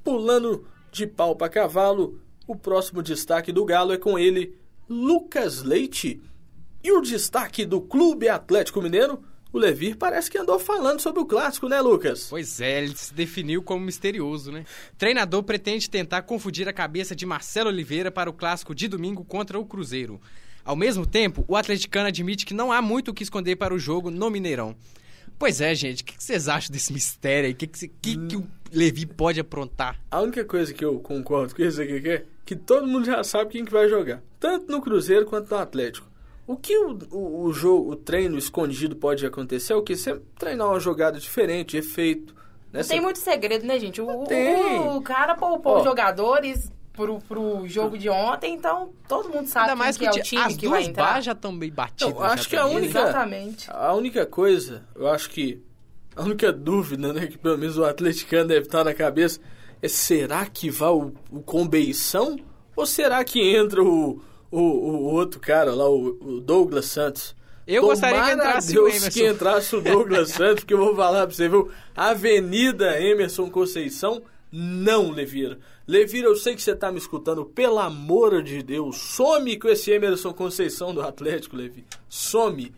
[0.03, 4.57] pulando de pau para cavalo, o próximo destaque do Galo é com ele,
[4.89, 6.21] Lucas Leite.
[6.83, 11.25] E o destaque do Clube Atlético Mineiro, o Levir parece que andou falando sobre o
[11.25, 12.27] clássico, né, Lucas?
[12.29, 14.65] Pois é, ele se definiu como misterioso, né?
[14.99, 19.59] Treinador pretende tentar confundir a cabeça de Marcelo Oliveira para o clássico de domingo contra
[19.59, 20.21] o Cruzeiro.
[20.65, 23.79] Ao mesmo tempo, o atleticano admite que não há muito o que esconder para o
[23.79, 24.75] jogo no Mineirão.
[25.39, 27.55] Pois é, gente, o que vocês acham desse mistério aí?
[27.55, 29.99] Que, que, que, que o Levi pode aprontar?
[30.11, 33.51] A única coisa que eu concordo com isso aqui é que todo mundo já sabe
[33.51, 34.21] quem que vai jogar.
[34.39, 36.07] Tanto no Cruzeiro quanto no Atlético.
[36.47, 39.97] O que o, o, o jogo, o treino escondido pode acontecer é o que?
[39.97, 42.35] Você treinar uma jogada diferente, efeito.
[42.71, 42.81] Né?
[42.81, 44.01] Não tem muito segredo, né, gente?
[44.01, 49.49] O, o, o cara poupou os jogadores pro, pro jogo de ontem, então todo mundo
[49.49, 51.21] sabe Ainda mais que, que é o time as que vai entrar.
[51.23, 52.13] já estão bem batidas.
[52.13, 53.71] Então, acho que a única, Exatamente.
[53.71, 55.63] A única coisa, eu acho que
[56.17, 59.41] a única dúvida, né, que pelo menos o atleticano deve estar na cabeça
[59.83, 62.39] é será que vai o, o Combeição
[62.77, 67.37] ou será que entra o, o, o outro cara lá, o, o Douglas Santos?
[67.67, 69.11] Eu Tomara gostaria que entrasse Deus o Emerson.
[69.11, 71.71] que entrasse o Douglas Santos, porque eu vou falar pra você, viu?
[71.97, 75.59] Avenida Emerson Conceição, não, Levira.
[75.87, 79.91] Levira, eu sei que você tá me escutando, pelo amor de Deus, some com esse
[79.91, 81.85] Emerson Conceição do Atlético, Levi.
[82.09, 82.73] Some.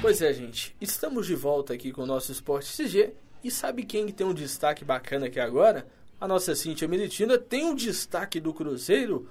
[0.00, 4.06] Pois é, gente, estamos de volta aqui com o nosso Esporte CG e sabe quem
[4.08, 5.88] tem um destaque bacana aqui agora?
[6.20, 9.28] A nossa Cíntia Meritina tem um destaque do Cruzeiro.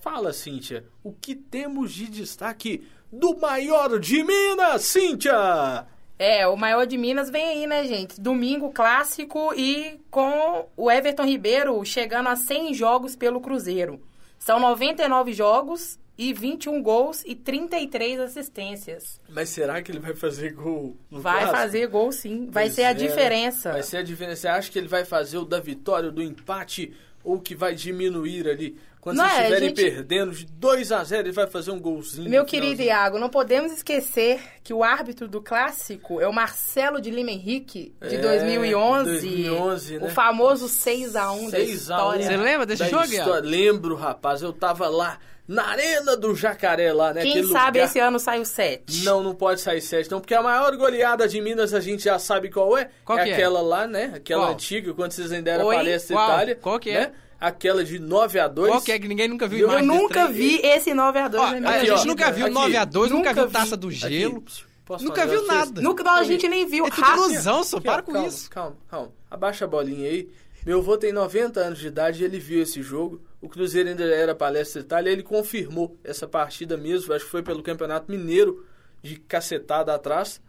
[0.00, 5.86] Fala, Cíntia, o que temos de destaque do maior de Minas, Cíntia?
[6.18, 8.20] É, o maior de Minas vem aí, né, gente?
[8.20, 14.02] Domingo clássico e com o Everton Ribeiro chegando a 100 jogos pelo Cruzeiro.
[14.36, 19.20] São 99 jogos e 21 gols e 33 assistências.
[19.28, 21.56] Mas será que ele vai fazer gol no Vai clássico?
[21.58, 23.72] fazer gol sim, vai Pois ser a é, diferença.
[23.72, 24.40] Vai ser a diferença.
[24.42, 28.48] Você acha que ele vai fazer o da vitória, do empate, ou que vai diminuir
[28.48, 28.76] ali?
[29.08, 31.70] Quando Não vocês é, a estiverem gente- perdendo de 2 a 0 ele vai fazer
[31.70, 32.28] um golzinho.
[32.28, 32.82] Meu querido.
[32.82, 37.94] Iago, não podemos esquecer que o árbitro do clássico é o Marcelo de Lima Henrique,
[38.06, 39.10] de É, 2011.
[39.12, 40.06] 2011, né?
[40.06, 42.04] O famoso 6x1 da 6 a 1.
[42.08, 42.26] história.
[42.26, 43.48] Você lembra desse Da jogo, história.
[43.48, 44.42] Lembro, rapaz.
[44.42, 47.22] Eu tava lá na Arena do Jacaré, lá, né?
[47.22, 49.02] Quem Aquele sabe lugar- esse ano sai o 7.
[49.04, 52.18] Não, não pode sair 7, não, porque a maior goleada de Minas a gente já
[52.18, 52.90] sabe qual é.
[53.04, 53.32] Qual é que é?
[53.32, 54.12] aquela lá, né?
[54.16, 54.52] Aquela Qual?
[54.52, 55.74] antiga, quando vocês ainda eram Oi?
[55.76, 56.28] Palestra Qual?
[56.28, 56.54] Itália.
[56.56, 57.12] Qual que né?
[57.40, 60.26] Aquela de 9 a 2 Qual que é que ninguém nunca viu Eu Eu nunca
[60.28, 61.96] vi esse 9x2 Ó, na minha a Aqui, vida.
[61.96, 62.54] gente nunca viu Aqui.
[62.54, 64.44] 9x2, nunca, Nunca viu Taça do Gelo.
[64.90, 65.80] Aqui, Nunca viu nada.
[65.82, 66.86] Nunca, não, a gente nem viu.
[66.86, 67.30] É tudo Raça.
[67.32, 68.50] ilusão, só para ó, com calma, isso.
[68.50, 69.12] Calma, calma.
[69.30, 70.28] Abaixa a bolinha aí.
[70.64, 73.20] Meu avô tem 90 anos de idade e ele viu esse jogo.
[73.40, 75.10] O Cruzeiro ainda era Palestra Itália.
[75.10, 77.12] Ele confirmou essa partida mesmo.
[77.12, 78.64] Acho que foi pelo Campeonato Mineiro
[79.02, 80.40] de cacetada atrás.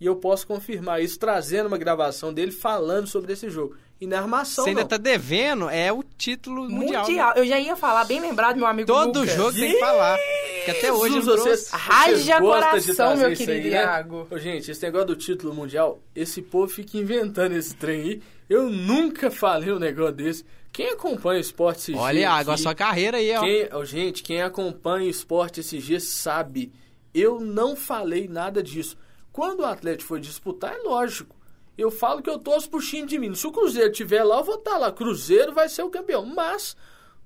[0.00, 3.74] E eu posso confirmar isso trazendo uma gravação dele falando sobre esse jogo.
[4.00, 4.88] E na armação, Você ainda não.
[4.88, 7.04] tá devendo, é o título mundial.
[7.04, 7.34] Mundial.
[7.34, 7.40] né?
[7.40, 9.34] Eu já ia falar, bem lembrado, meu amigo Todo Lucas.
[9.34, 10.16] jogo tem que falar.
[10.64, 11.70] Que até hoje Jesus, trouxe.
[11.70, 13.82] Vocês de coração, meu isso querido aí, né?
[13.82, 14.28] Iago.
[14.30, 18.22] Ô, gente, esse negócio do título mundial, esse povo fica inventando esse trem aí.
[18.48, 20.44] Eu nunca falei um negócio desse.
[20.72, 23.40] Quem acompanha o esporte SG Olha, Iago, a sua carreira aí, ó.
[23.40, 26.72] quem, gente, quem acompanha o esporte SG sabe.
[27.12, 28.96] Eu não falei nada disso.
[29.32, 31.34] Quando o Atlético foi disputar, é lógico.
[31.78, 33.38] Eu falo que eu torço pro time de Minas.
[33.38, 34.90] Se o Cruzeiro estiver lá, eu vou estar lá.
[34.90, 36.26] Cruzeiro vai ser o campeão.
[36.26, 36.76] Mas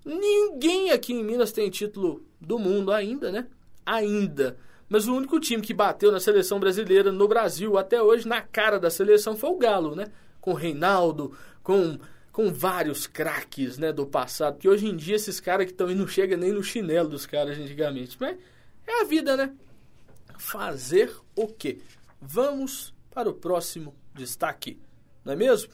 [0.04, 3.46] ninguém aqui em Minas tem título do mundo ainda, né?
[3.86, 4.58] Ainda.
[4.90, 8.78] Mas o único time que bateu na seleção brasileira no Brasil até hoje, na cara
[8.78, 10.08] da seleção, foi o Galo, né?
[10.38, 11.98] Com o Reinaldo, com,
[12.30, 14.58] com vários craques né, do passado.
[14.58, 17.56] Que hoje em dia esses caras que aí não chegam nem no chinelo dos caras
[17.56, 18.18] antigamente.
[18.20, 18.36] Mas
[18.86, 19.50] é a vida, né?
[20.36, 21.78] Fazer o quê?
[22.20, 24.81] Vamos para o próximo destaque,
[25.25, 25.72] não é mesmo?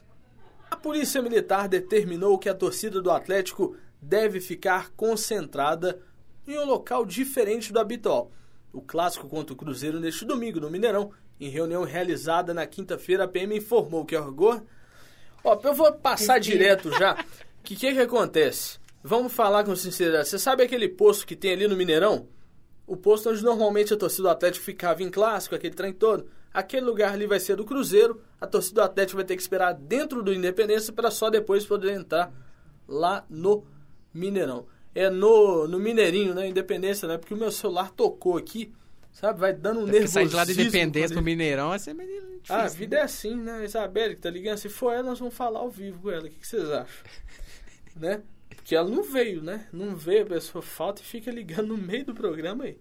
[0.70, 5.98] A Polícia Militar determinou que a torcida do Atlético deve ficar concentrada
[6.46, 8.31] em um local diferente do habitual.
[8.72, 13.29] O clássico contra o Cruzeiro neste domingo no Mineirão, em reunião realizada na quinta-feira, a
[13.29, 14.22] PM informou que a.
[14.22, 17.24] Ó, eu vou passar direto já.
[17.62, 18.79] Que, que que acontece?
[19.03, 20.29] Vamos falar com sinceridade.
[20.29, 22.29] Você sabe aquele posto que tem ali no Mineirão?
[22.88, 26.27] o posto onde normalmente a torcida do Atlético ficava em clássico, aquele trem todo.
[26.59, 29.73] Aquele lugar ali vai ser do Cruzeiro, a torcida do Atlético vai ter que esperar
[29.75, 32.33] dentro do Independência para só depois poder entrar
[32.87, 33.64] lá no
[34.12, 34.66] Mineirão.
[34.94, 36.49] É no, no Mineirinho, né?
[36.49, 37.16] Independência, né?
[37.16, 38.73] Porque o meu celular tocou aqui,
[39.12, 39.38] sabe?
[39.38, 40.12] Vai dando um É porque nervosismo.
[40.14, 42.40] sair de lá da Independência pro Mineirão vai ser meio difícil.
[42.49, 43.64] ah, a vida é assim, né?
[43.64, 46.27] Isabelle que tá ligando, se for ela, nós vamos falar ao vivo com ela.
[46.27, 47.05] O que, que vocês acham?
[47.94, 48.23] né?
[48.49, 49.66] Porque ela não veio, né?
[49.73, 52.79] Não veio, a pessoa falta e fica ligando no meio do programa aí.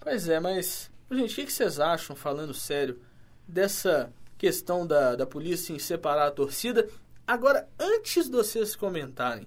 [0.00, 3.00] Pois é, mas, gente, o que, que vocês acham, falando sério,
[3.46, 6.88] dessa questão da, da polícia em separar a torcida?
[7.26, 9.46] Agora, antes de vocês comentarem,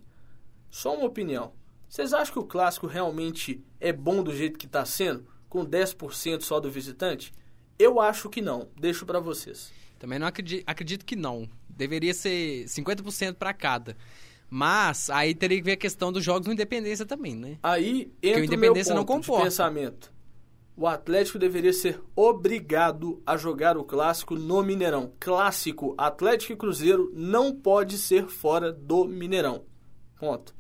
[0.70, 1.54] só uma opinião.
[1.88, 5.26] Vocês acham que o clássico realmente é bom do jeito que tá sendo?
[5.48, 7.34] Com 10% só do visitante?
[7.78, 8.70] Eu acho que não.
[8.80, 9.72] Deixo pra vocês.
[10.00, 11.50] Também não acredito, acredito que não.
[11.70, 13.96] Deveria ser 50% para cada.
[14.50, 17.58] Mas aí teria que ver a questão dos jogos no Independência também, né?
[17.64, 19.44] Aí o entra o meu Independência ponto não comporta.
[19.44, 20.15] de pensamento.
[20.78, 25.14] O Atlético deveria ser obrigado a jogar o clássico no Mineirão.
[25.20, 29.64] Clássico Atlético e Cruzeiro não pode ser fora do Mineirão.
[30.20, 30.54] Ponto.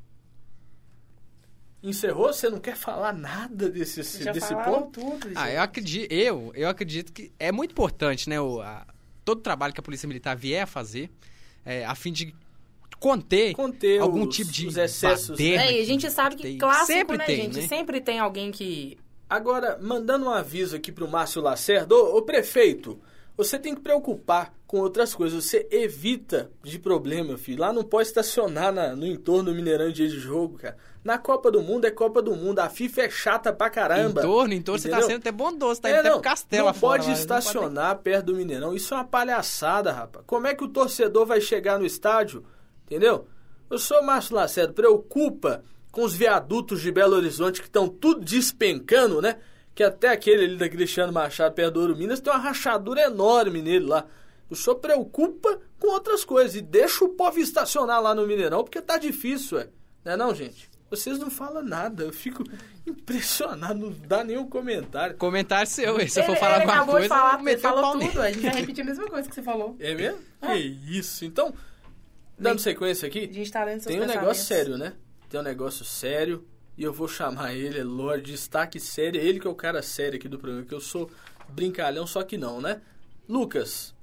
[1.84, 2.34] Encerrou?
[2.34, 5.00] Você não quer falar nada desse, Já desse falaram ponto?
[5.02, 5.56] tudo, Ah, gente.
[5.56, 8.40] eu acredito, eu, eu acredito que é muito importante, né?
[8.42, 8.88] O, a-
[9.24, 11.12] todo o trabalho que a Polícia Militar vier a fazer,
[11.64, 12.34] é, a fim de
[13.00, 16.42] conter, Conter algum os- tipo de os excessos, baderna É, e a gente sabe que
[16.44, 16.58] tem.
[16.58, 17.56] clássico, sempre né, tem, gente?
[17.62, 17.68] né?
[17.68, 18.98] Sempre tem alguém que...
[19.30, 23.00] Agora, mandando um aviso aqui pro Márcio Lacerda, ô, ô prefeito,
[23.36, 25.44] você tem que preocupar com outras coisas.
[25.44, 27.62] Você evita de problema, filho.
[27.62, 30.78] Lá não pode estacionar na- no entorno do Mineirão em dia de jogo, cara.
[31.04, 32.60] Na Copa do Mundo é Copa do Mundo.
[32.60, 34.22] A FIFA é chata pra caramba.
[34.22, 35.10] Em torno, em torno, você tá Entendeu?
[35.16, 37.98] sendo até bondoso, tá É, indo até não, pro castelo não pode lá, não estacionar
[37.98, 38.74] perto do Mineirão.
[38.74, 40.24] Isso é uma palhaçada, rapaz.
[40.28, 42.44] Como é que o torcedor vai chegar no estádio?
[42.86, 43.28] Entendeu?
[43.70, 45.64] Eu sou Márcio Lacerda, preocupa
[45.96, 49.38] com os viadutos de Belo Horizonte que estão tudo despencando, né?
[49.74, 53.62] Que até aquele ali da Cristiano Machado perto do Ouro Minas tem uma rachadura enorme
[53.62, 54.06] nele lá.
[54.50, 58.82] O senhor preocupa com outras coisas e deixa o povo estacionar lá no Mineirão porque
[58.82, 59.70] tá difícil, é.
[60.04, 60.70] Não é não, gente?
[60.90, 62.44] Vocês não falam nada, eu fico
[62.86, 65.16] impressionado, não dá nenhum comentário.
[65.16, 67.92] Comentário seu, se eu for falar ele alguma acabou coisa, de falar, ele o falou
[67.94, 68.04] tudo.
[68.04, 68.20] nele.
[68.20, 69.78] A gente vai repetir a mesma coisa que você falou.
[69.80, 70.20] É mesmo?
[70.42, 70.48] Ah.
[70.48, 71.24] Que isso.
[71.24, 71.54] Então,
[72.38, 74.92] dando sequência A aqui, gente tá lendo seus tem um negócio sério, né?
[75.36, 76.46] Tem um negócio sério
[76.78, 79.20] e eu vou chamar ele, é Lorde, destaque sério.
[79.20, 81.12] Ele que é o cara sério aqui do programa, que eu sou
[81.50, 82.80] brincalhão, só que não, né?
[83.28, 83.94] Lucas,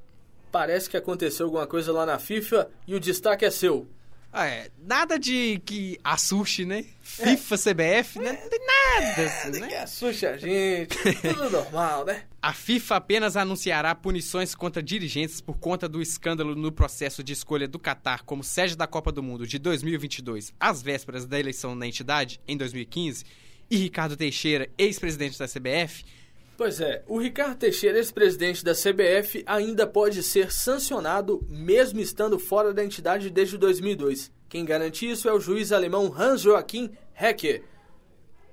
[0.51, 3.89] parece que aconteceu alguma coisa lá na FIFA e o destaque é seu.
[4.35, 6.87] Ah, é, nada de que assuste, né?
[7.03, 8.33] FIFA, CBF, né?
[8.43, 9.77] Não tem nada, assim, Que né?
[9.77, 12.25] assuste a gente, tudo normal, né?
[12.41, 17.69] A FIFA apenas anunciará punições contra dirigentes por conta do escândalo no processo de escolha
[17.69, 21.87] do Catar como sede da Copa do Mundo de 2022, às vésperas da eleição na
[21.87, 23.25] entidade, em 2015,
[23.71, 26.05] e Ricardo Teixeira, ex-presidente da CBF,
[26.63, 32.73] Pois é, o Ricardo Teixeira, ex-presidente da CBF, ainda pode ser sancionado mesmo estando fora
[32.73, 34.31] da entidade desde 2002.
[34.49, 37.65] Quem garante isso é o juiz alemão Hans Joachim Hecker.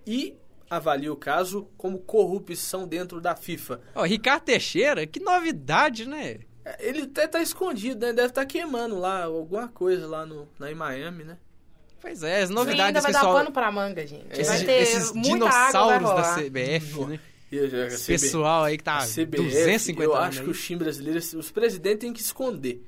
[0.08, 0.36] E
[0.68, 3.80] avalia o caso como corrupção dentro da FIFA.
[3.94, 6.40] Ó, Ricardo Teixeira, que novidade, né?
[6.66, 8.12] É, Ele até tá escondido, né?
[8.12, 11.38] Deve estar queimando lá alguma coisa lá, no, lá em Miami, né?
[12.02, 14.26] Pois é, as novidades ainda vai pessoal, dar pano pra manga, gente.
[14.32, 16.36] esses, vai ter esses muita água vai dinossauros da rolar.
[16.40, 17.20] CBF, né?
[17.52, 20.46] Esse pessoal aí que tá CBF, 250 eu acho aí.
[20.46, 22.84] que o time brasileiro, os presidentes têm que esconder,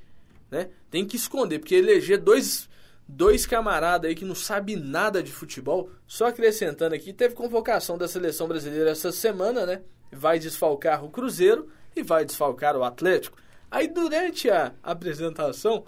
[0.50, 0.70] né?
[0.90, 2.70] Tem que esconder, porque eleger dois,
[3.08, 8.08] dois camaradas aí que não sabem nada de futebol, só acrescentando aqui, teve convocação da
[8.08, 9.82] seleção brasileira essa semana, né?
[10.12, 13.38] Vai desfalcar o Cruzeiro e vai desfalcar o Atlético.
[13.70, 15.86] Aí durante a apresentação,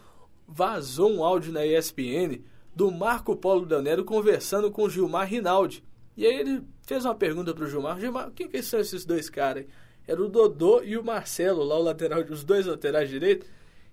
[0.48, 2.42] vazou um áudio na ESPN
[2.76, 5.84] do Marco Polo Del Nero conversando com Gilmar Rinaldi.
[6.16, 8.00] E aí ele fez uma pergunta pro Gilmar.
[8.00, 9.66] Gilmar, quem que são esses dois caras?
[10.08, 13.48] Era o Dodô e o Marcelo, lá o lateral, os dois laterais direitos,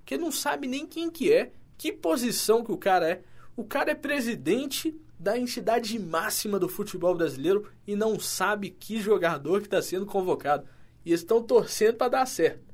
[0.05, 3.23] que não sabe nem quem que é, que posição que o cara é.
[3.57, 9.61] O cara é presidente da entidade máxima do futebol brasileiro e não sabe que jogador
[9.61, 10.67] que está sendo convocado.
[11.05, 12.65] E estão torcendo para dar certo.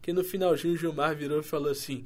[0.00, 2.04] Que no finalzinho o Gilmar virou e falou assim: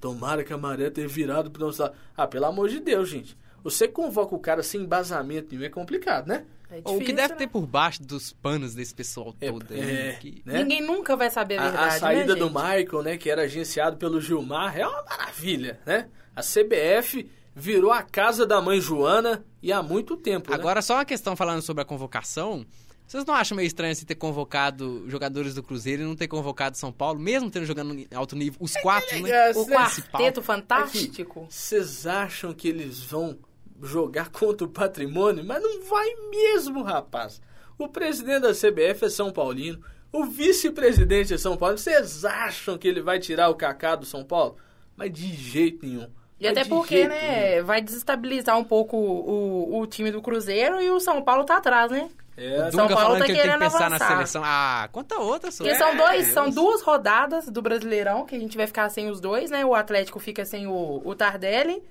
[0.00, 1.94] Tomara que a maré tenha virado para lado.
[2.16, 3.36] Ah, pelo amor de Deus, gente.
[3.64, 6.44] Você convoca o cara sem embasamento nenhum é complicado, né?
[6.70, 7.34] É o que difícil, deve né?
[7.36, 9.80] ter por baixo dos panos desse pessoal É, todo aí.
[9.80, 10.58] é, que- né?
[10.62, 12.54] Ninguém nunca vai saber a A, verdade, a saída né, do gente?
[12.54, 16.08] Michael, né, que era agenciado pelo Gilmar, é uma maravilha, né?
[16.36, 20.56] A CBF virou a casa da mãe Joana e há muito tempo, né?
[20.56, 22.66] Agora, só uma questão falando sobre a convocação.
[23.06, 26.76] Vocês não acham meio estranho assim, ter convocado jogadores do Cruzeiro e não ter convocado
[26.76, 29.30] São Paulo, mesmo tendo jogando em alto nível, os quatro, né?
[29.30, 31.46] é, O Esse quarteto fantástico.
[31.48, 33.38] Vocês acham que eles vão
[33.84, 35.44] jogar contra o patrimônio?
[35.44, 37.40] Mas não vai mesmo, rapaz.
[37.78, 39.82] O presidente da CBF é São Paulino.
[40.12, 41.76] O vice-presidente é São Paulo.
[41.76, 44.56] Vocês acham que ele vai tirar o Kaká do São Paulo?
[44.96, 46.08] Mas de jeito nenhum.
[46.38, 47.64] E até porque, né, nenhum.
[47.64, 51.90] vai desestabilizar um pouco o, o time do Cruzeiro e o São Paulo tá atrás,
[51.90, 52.08] né?
[52.36, 53.90] É, o São Paulo tá que ele tem que pensar avançar.
[53.90, 54.42] na seleção.
[54.44, 55.62] Ah, quanta outra só.
[55.62, 59.20] Porque são, dois, são duas rodadas do Brasileirão que a gente vai ficar sem os
[59.20, 59.64] dois, né?
[59.64, 61.82] O Atlético fica sem o, o Tardelli.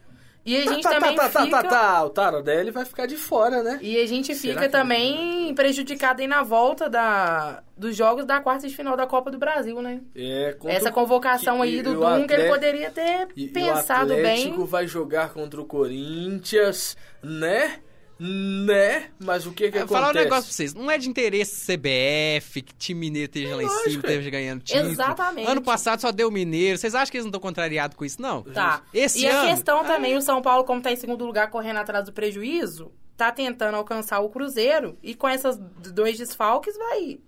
[0.45, 1.61] E a tá, gente tá, também tá, tá, fica...
[1.61, 3.79] Tá, tá, tá, o Tardelli vai ficar de fora, né?
[3.81, 8.67] E a gente Será fica também prejudicado aí na volta da, dos jogos da quarta
[8.67, 10.01] de final da Copa do Brasil, né?
[10.13, 14.17] É, Essa convocação que, aí do Dunga, ele poderia ter e, pensado bem.
[14.17, 14.67] O Atlético bem.
[14.67, 17.79] vai jogar contra o Corinthians, né?
[18.19, 19.09] Né?
[19.19, 19.93] Mas o que que é, acontece?
[19.99, 20.73] Falar um negócio pra vocês.
[20.73, 24.91] Não é de interesse CBF, que time mineiro esteja lá em cima, esteja ganhando título.
[24.91, 25.49] Exatamente.
[25.49, 26.77] Ano passado só deu mineiro.
[26.77, 28.43] Vocês acham que eles não estão contrariados com isso, não?
[28.43, 28.83] Tá.
[28.93, 29.49] Esse e ano...
[29.49, 32.13] a questão ah, também, o São Paulo, como tá em segundo lugar, correndo atrás do
[32.13, 34.97] prejuízo, tá tentando alcançar o Cruzeiro.
[35.01, 35.57] E com esses
[35.91, 37.19] dois desfalques, vai...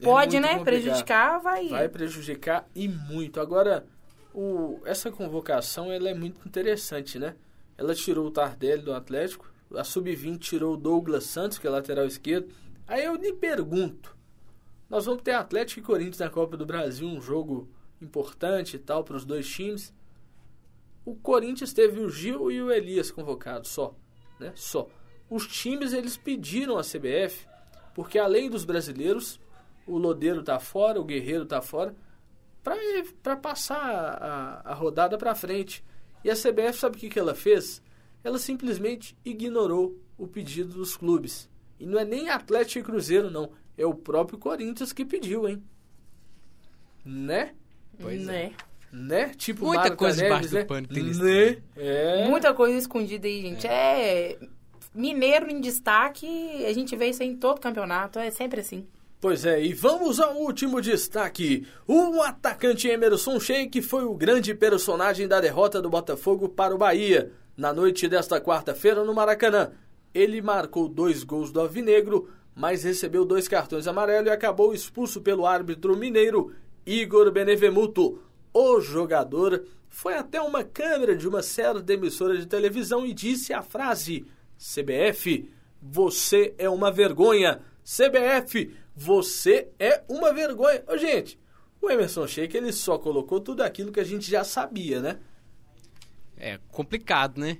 [0.00, 0.56] É Pode, né?
[0.56, 0.64] Complicado.
[0.64, 1.68] Prejudicar, vai...
[1.68, 3.40] Vai prejudicar e muito.
[3.40, 3.84] Agora,
[4.32, 4.80] o...
[4.84, 7.34] essa convocação, ela é muito interessante, né?
[7.76, 12.06] Ela tirou o Tardelli do Atlético a sub-20 tirou o Douglas Santos, que é lateral
[12.06, 12.52] esquerdo.
[12.86, 14.16] Aí eu lhe pergunto:
[14.88, 17.68] nós vamos ter Atlético e Corinthians na Copa do Brasil, um jogo
[18.00, 19.94] importante e tal para os dois times.
[21.04, 23.94] O Corinthians teve o Gil e o Elias convocados só,
[24.38, 24.52] né?
[24.54, 24.88] Só.
[25.28, 27.46] Os times eles pediram a CBF,
[27.94, 29.40] porque além dos brasileiros,
[29.86, 31.94] o Lodeiro tá fora, o Guerreiro tá fora,
[33.22, 35.84] para passar a, a rodada para frente.
[36.22, 37.82] E a CBF sabe o que, que ela fez?
[38.24, 41.48] Ela simplesmente ignorou o pedido dos clubes.
[41.78, 43.50] E não é nem Atlético e Cruzeiro, não.
[43.76, 45.62] É o próprio Corinthians que pediu, hein?
[47.04, 47.54] Né?
[48.00, 48.44] Pois né?
[48.44, 48.52] é.
[48.92, 49.28] Né?
[49.30, 50.62] Tipo Muita coisa Neves, debaixo né?
[50.62, 51.62] do pano tem né?
[51.76, 52.28] É.
[52.28, 53.66] Muita coisa escondida aí, gente.
[53.66, 54.32] É.
[54.32, 54.38] é...
[54.94, 58.86] Mineiro em destaque, a gente vê isso aí em todo campeonato, é sempre assim.
[59.22, 61.66] Pois é, e vamos ao último destaque.
[61.86, 67.32] O atacante Emerson Sheik foi o grande personagem da derrota do Botafogo para o Bahia
[67.56, 69.72] na noite desta quarta-feira no Maracanã.
[70.14, 75.46] Ele marcou dois gols do Alvinegro, mas recebeu dois cartões amarelos e acabou expulso pelo
[75.46, 76.52] árbitro mineiro
[76.84, 78.20] Igor Benevemuto.
[78.52, 83.62] O jogador foi até uma câmera de uma certa emissora de televisão e disse a
[83.62, 84.26] frase:
[84.58, 87.60] CBF, você é uma vergonha.
[87.82, 90.82] CBF, você é uma vergonha.
[90.86, 91.38] Ô, gente,
[91.80, 95.18] o Emerson Sheik ele só colocou tudo aquilo que a gente já sabia, né?
[96.42, 97.56] É complicado, né?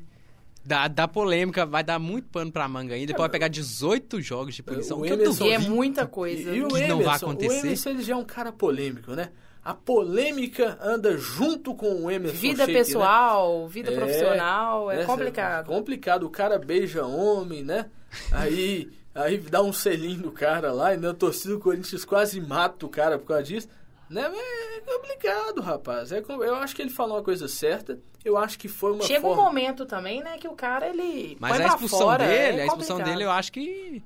[0.65, 3.09] Dá, dá polêmica, vai dar muito pano pra manga ainda.
[3.09, 5.01] Depois vai pegar 18 jogos de punição.
[5.01, 6.51] O que Emerson, eu é muita coisa.
[6.51, 7.55] E, e o que Emerson, não vai acontecer.
[7.55, 9.31] O Emerson ele já é um cara polêmico, né?
[9.65, 13.69] A polêmica anda junto com o Emerson Vida Sheik, pessoal, né?
[13.69, 15.65] vida é, profissional, é, é complicado.
[15.65, 16.23] É complicado.
[16.25, 17.87] O cara beija homem, né?
[18.31, 22.85] Aí, aí dá um selinho no cara lá, e na torcida do Corinthians quase mata
[22.87, 23.69] o cara por causa disso.
[24.13, 24.31] Né?
[24.77, 26.13] É complicado, rapaz.
[26.13, 27.99] É, eu acho que ele falou uma coisa certa.
[28.25, 29.43] Eu acho que foi uma Chega forma...
[29.43, 32.67] um momento também, né, que o cara, ele Mas a expulsão fora, dele, é a
[32.67, 34.03] expulsão dele, eu acho que...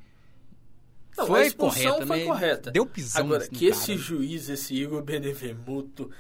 [1.19, 2.25] Não, foi a expulsão correta, foi né?
[2.25, 2.71] correta.
[2.71, 3.71] Deu pisão Agora, que cara.
[3.71, 6.11] esse juiz, esse Igor Benevenuto,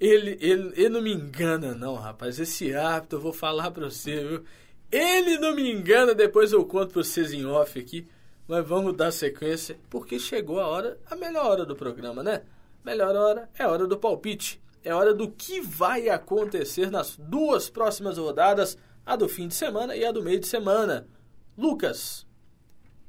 [0.00, 2.40] ele, ele, ele não me engana, não, rapaz.
[2.40, 4.44] Esse árbitro, eu vou falar pra você, viu?
[4.90, 8.08] Ele não me engana, depois eu conto pra vocês em off aqui.
[8.48, 12.42] Mas vamos dar sequência, porque chegou a hora, a melhor hora do programa, né?
[12.86, 14.62] Melhor hora é hora do palpite.
[14.84, 19.96] É hora do que vai acontecer nas duas próximas rodadas, a do fim de semana
[19.96, 21.04] e a do meio de semana.
[21.58, 22.24] Lucas,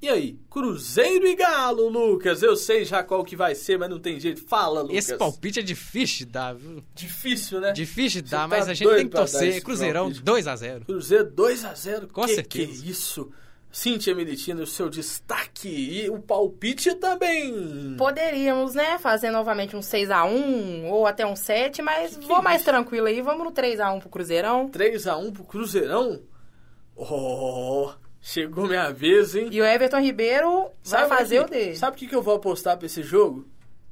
[0.02, 0.40] e aí?
[0.50, 2.42] Cruzeiro e Galo, Lucas.
[2.42, 4.42] Eu sei já qual que vai ser, mas não tem jeito.
[4.42, 4.98] Fala, Lucas.
[4.98, 6.84] Esse palpite é difícil de dar, viu?
[6.96, 7.72] Difícil, né?
[7.72, 9.62] Difícil de dar, Você mas tá a gente tem que torcer.
[9.62, 10.86] Cruzeirão 2x0.
[10.86, 12.08] Cruzeiro 2x0.
[12.12, 12.82] Com que certeza.
[12.84, 13.32] Que isso?
[13.71, 17.95] Cíntia Militino, o seu destaque e o palpite também.
[17.97, 22.62] Poderíamos, né, fazer novamente um 6x1 ou até um 7, mas que vou que mais
[22.62, 22.65] isso?
[22.65, 24.69] tranquilo aí, vamos no 3x1 pro Cruzeirão.
[24.69, 26.21] 3x1 pro Cruzeirão?
[26.96, 29.50] Oh, chegou minha vez, hein?
[29.52, 31.75] E o Everton Ribeiro sabe vai fazer que, o dele.
[31.75, 33.46] Sabe o que, que eu vou apostar pra esse jogo?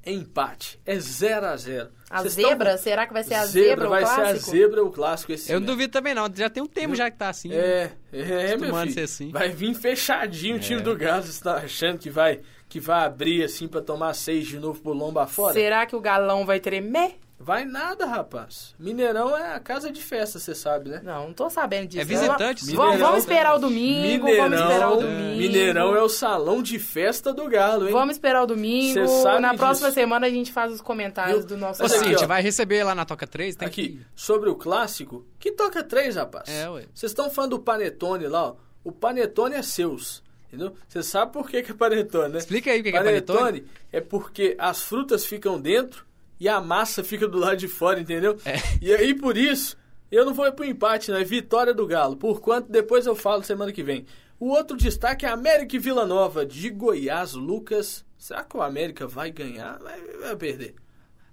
[0.06, 0.80] empate.
[0.86, 2.70] É 0 a 0 A Cês zebra?
[2.72, 2.78] Tão...
[2.78, 4.24] Será que vai ser a zebra, zebra vai o clássico?
[4.24, 6.30] Vai ser a zebra o clássico esse Eu não duvido também não.
[6.34, 7.52] Já tem um tempo já que tá assim.
[7.52, 8.52] É, né?
[8.52, 8.92] é, meu filho.
[8.92, 9.32] ser assim.
[9.32, 10.58] Vai vir fechadinho é.
[10.58, 11.24] o time do Galo.
[11.24, 12.40] Você tá achando que vai,
[12.70, 15.54] que vai abrir assim pra tomar seis de novo pro lomba fora?
[15.54, 17.20] Será que o galão vai tremer?
[17.38, 18.74] Vai nada, rapaz.
[18.80, 21.02] Mineirão é a casa de festa, você sabe, né?
[21.04, 22.02] Não, não tô sabendo disso.
[22.02, 22.66] É visitante.
[22.74, 25.38] Vamos, vamos esperar o domingo, Mineirão, vamos esperar o domingo.
[25.38, 27.92] Mineirão é o salão de festa do Galo, hein?
[27.92, 29.00] Vamos esperar o domingo.
[29.00, 29.58] Na disso.
[29.58, 31.84] próxima semana a gente faz os comentários Eu, do nosso...
[31.84, 33.58] Ô, Cintia, vai receber lá na Toca 3?
[33.58, 34.06] Tem aqui, que...
[34.16, 35.26] sobre o clássico.
[35.38, 36.48] Que Toca 3, rapaz?
[36.48, 36.86] É, ué.
[36.94, 38.56] Vocês estão falando do Panetone lá, ó.
[38.84, 40.24] O Panetone é seus.
[40.48, 40.74] Entendeu?
[40.88, 42.38] Você sabe por que, que é panetone, né?
[42.38, 43.66] Explica aí o que, que é panetone.
[43.92, 46.06] é porque as frutas ficam dentro
[46.40, 48.38] e a massa fica do lado de fora, entendeu?
[48.46, 48.56] É.
[48.82, 49.78] E aí, por isso,
[50.12, 51.18] eu não vou pro empate, não.
[51.18, 52.16] É vitória do Galo.
[52.16, 54.06] Por quanto, depois eu falo semana que vem.
[54.40, 58.06] O outro destaque é América e Vila Nova, de Goiás, Lucas.
[58.18, 59.80] Será que o América vai ganhar?
[59.80, 60.76] Vai, vai perder.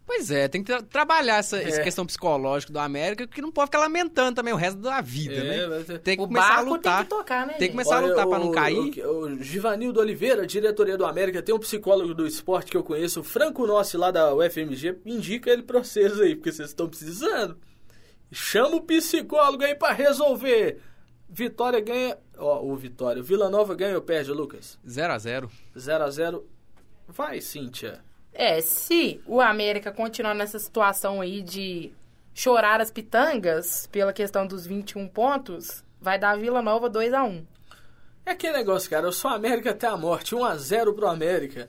[0.05, 1.69] Pois é, tem que tra trabalhar essa, É.
[1.69, 5.35] essa questão psicológica do América, que não pode ficar lamentando também o resto da vida,
[5.35, 5.85] É, né?
[5.85, 6.97] ter- Tem que O começar a lutar.
[6.97, 8.77] tem que tocar, né, Tem que começar a lutar pra não cair.
[9.07, 13.21] O, o Givanildo Oliveira, diretoria do América, tem um psicólogo do esporte que eu conheço,
[13.21, 17.57] o Franco Nossi, lá da UFMG, indica ele pra vocês aí, porque vocês estão precisando.
[18.31, 20.81] Chama o psicólogo aí pra resolver.
[21.29, 22.19] Vitória ganha.
[22.37, 23.23] Ó, o Vitória.
[23.23, 24.79] Vila Nova ganha ou perde, Lucas?
[24.87, 26.43] 0 a 0 0x0.
[27.09, 28.01] Vai, Cíntia.
[28.33, 31.93] É, se o América continuar nessa situação aí de
[32.35, 37.47] chorar as pitangas pela questão dos 21 pontos, vai dar Vila Nova 2 a 1
[38.25, 39.07] É aquele negócio, cara.
[39.07, 40.35] Eu sou América até a morte.
[40.35, 41.69] 1x0 pro América.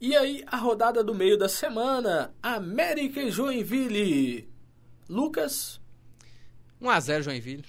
[0.00, 2.34] E aí, a rodada do meio da semana.
[2.42, 4.48] América e Joinville.
[5.08, 5.80] Lucas,
[6.80, 7.64] 1 a 0 Joinville.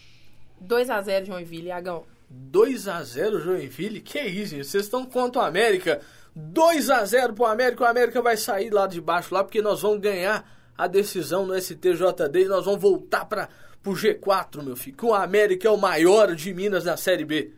[0.59, 2.05] 2 a 0 Joinville, Iagão.
[2.51, 4.01] 2x0 Joinville?
[4.01, 4.65] Que isso, gente?
[4.65, 6.01] Vocês estão contra o América.
[6.37, 7.83] 2x0 pro América.
[7.83, 11.59] O América vai sair lá de baixo, lá, porque nós vamos ganhar a decisão no
[11.59, 13.49] STJD e nós vamos voltar para
[13.81, 14.97] pro G4, meu filho.
[14.97, 17.53] Que o América é o maior de Minas na Série B.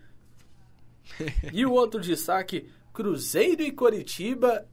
[1.51, 4.65] e o outro destaque: Cruzeiro e Coritiba.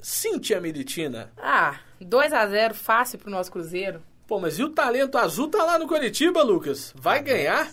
[0.00, 1.32] Cíntia Militina.
[1.38, 4.02] Ah, 2 a 0 fácil pro nosso Cruzeiro.
[4.26, 6.92] Pô, mas e o talento azul tá lá no Coritiba, Lucas?
[6.94, 7.70] Vai ganhar?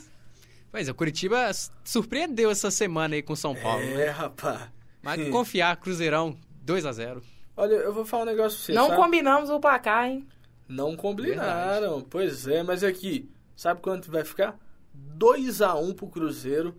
[0.72, 1.52] Pois é, o Curitiba
[1.84, 3.84] surpreendeu essa semana aí com o São Paulo.
[3.84, 4.06] É, né?
[4.08, 4.70] rapaz.
[5.02, 7.24] Mas confiar, Cruzeirão, 2 a 0
[7.58, 8.74] Olha, eu vou falar um negócio pra você.
[8.74, 9.02] Não sabe?
[9.02, 10.28] combinamos o placar, hein?
[10.68, 12.02] Não combinaram.
[12.02, 14.58] Pois é, mas aqui, sabe quanto vai ficar?
[14.94, 16.78] 2 a 1 pro Cruzeiro.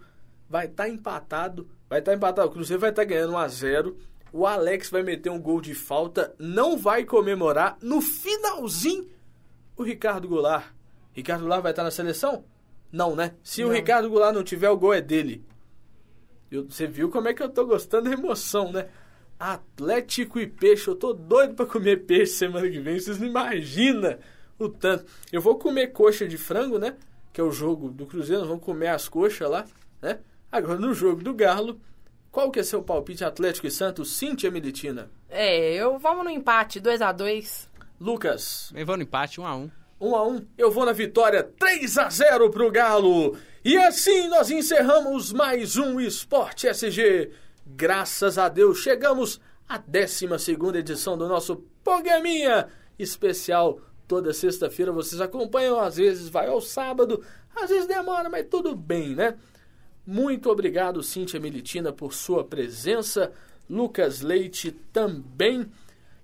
[0.49, 1.69] Vai estar empatado.
[1.89, 2.49] Vai estar empatado.
[2.49, 3.97] O Cruzeiro vai estar ganhando 1 a 0.
[4.33, 7.77] O Alex vai meter um gol de falta, não vai comemorar.
[7.83, 9.09] No finalzinho,
[9.77, 10.73] o Ricardo Goulart.
[11.13, 12.45] Ricardo Goulart vai estar na seleção?
[12.91, 13.35] Não, né?
[13.43, 13.75] Se o Não.
[13.75, 15.45] Ricardo Goulart não tiver, o gol é dele.
[16.53, 18.89] Eu- você viu como é que eu tô gostando da emoção, né?
[19.39, 20.87] Atlético e peixe.
[20.89, 22.99] Eu tô doido pra comer peixe semana que vem.
[22.99, 24.17] Vocês não imaginam
[24.59, 25.05] o tanto.
[25.33, 26.95] Eu vou comer coxa de frango, né?
[27.33, 28.41] Que é o jogo do Cruzeiro.
[28.43, 29.65] Nós vamos comer as coxas lá,
[30.01, 30.21] né?
[30.51, 31.81] Agora, no jogo do Galo,
[32.31, 34.13] qual que é seu palpite Atlético e Santos?
[34.13, 35.11] Cíntia Militina.
[35.29, 39.71] É, eu vamos no empate, 2 a 2 Lucas, Vem no empate, 1 a 1
[40.01, 43.37] 1 a 1 Eu vou na vitória 3 a 0 pro Galo.
[43.65, 47.31] E assim nós encerramos mais um Esporte SG.
[47.65, 50.27] Graças a Deus chegamos à 12
[50.77, 52.67] edição do nosso programinha
[52.99, 53.79] especial.
[54.09, 59.15] Toda sexta-feira vocês acompanham, às vezes vai ao sábado, às vezes demora, mas tudo bem,
[59.15, 59.39] né?
[60.05, 63.31] Muito obrigado, Cíntia Militina, por sua presença.
[63.71, 65.71] Lucas Leite também.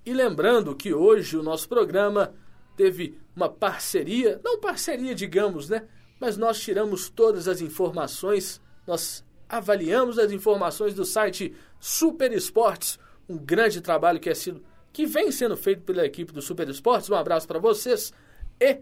[0.05, 2.34] E lembrando que hoje o nosso programa
[2.76, 5.84] teve uma parceria, não parceria, digamos, né?
[6.21, 12.99] Mas nós tiramos todas as informações, nós avaliamos as informações do site Super Esportes,
[13.29, 14.62] um grande trabalho que é sido
[14.93, 17.09] que vem sendo feito pela equipe do Super Esportes.
[17.09, 18.12] Um abraço para vocês
[18.61, 18.81] e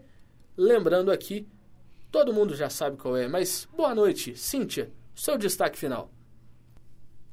[0.55, 1.47] lembrando aqui,
[2.11, 6.11] todo mundo já sabe qual é, mas boa noite, Cíntia, seu destaque final.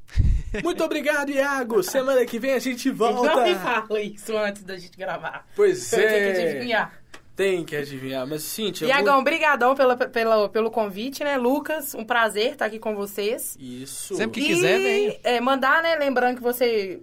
[0.63, 1.83] Muito obrigado, Iago.
[1.83, 3.35] Semana que vem a gente volta.
[3.35, 5.47] Não me fala isso antes da gente gravar.
[5.57, 6.51] Pois Eu tinha que é.
[6.51, 7.04] adivinhar.
[7.37, 8.87] Tem que adivinhar, mas Cíntia.
[8.87, 11.37] Iagão, muito- brigadão pela, pela, pelo convite, né?
[11.37, 13.57] Lucas, um prazer estar aqui com vocês.
[13.59, 14.15] Isso.
[14.15, 15.21] Sempre que e quiser, vem.
[15.25, 15.97] é, mandar, né?
[15.97, 17.03] Lembrando que você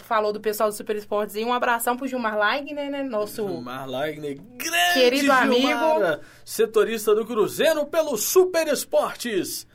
[0.00, 3.04] falou do pessoal do Super Esportes e um abração pro Gilmar Laigner, né?
[3.04, 3.46] Nosso.
[3.46, 9.66] Gilmar Laigner, grande Querido Gilmara, setorista do Cruzeiro pelo Super Esportes.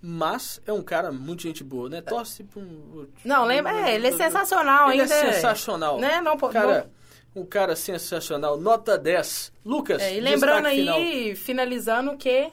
[0.00, 2.00] Mas é um cara muito gente boa, né?
[2.00, 3.08] Torce pra um...
[3.24, 3.72] Não, lembra?
[3.90, 5.12] É, ele é sensacional Ele ainda.
[5.12, 5.98] é sensacional.
[5.98, 6.20] Né?
[6.20, 6.88] Não, Cara,
[7.40, 8.56] um cara sensacional.
[8.58, 9.52] Nota 10.
[9.64, 10.96] Lucas, É, e lembrando destaque final.
[10.96, 12.50] aí, finalizando que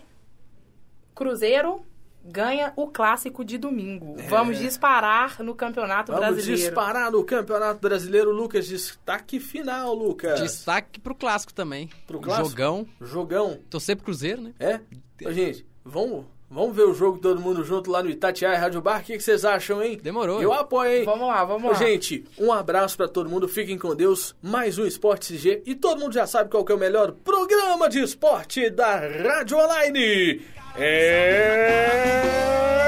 [1.13, 1.81] Cruzeiro
[2.27, 4.15] ganha o clássico de domingo.
[4.27, 6.15] Vamos disparar no Campeonato É.
[6.15, 6.61] Vamos Brasileiro.
[6.65, 8.31] disparar no Campeonato Brasileiro.
[8.31, 10.41] Lucas, destaque final, Lucas.
[10.41, 11.89] Destaque pro clássico também.
[12.07, 12.49] Pro clássico?
[12.49, 12.87] Jogão.
[12.99, 13.59] Jogão.
[13.69, 14.53] Torcer pro Cruzeiro, né?
[14.59, 14.79] É?
[15.23, 16.25] Ô, gente, vamos,
[16.55, 19.01] vamos ver o jogo todo mundo junto lá no Itatiaia Rádio Bar.
[19.01, 19.99] O que, vocês acham, hein?
[20.01, 20.41] Demorou.
[20.41, 21.03] Eu apoio, hein?
[21.03, 21.73] Vamos lá, vamos Ô, lá.
[21.73, 23.47] gente, um abraço pra todo mundo.
[23.47, 24.33] Fiquem com Deus.
[24.41, 25.61] Mais um Esporte CG.
[25.65, 29.57] E todo mundo já sabe qual que é o melhor programa de esporte da Rádio
[29.57, 30.41] Online.
[30.77, 31.91] É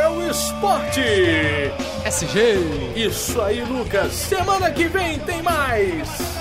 [0.10, 1.02] o Esporte.
[2.06, 2.96] SG!
[2.96, 4.14] Isso aí, Lucas.
[4.14, 6.37] Semana que vem tem mais.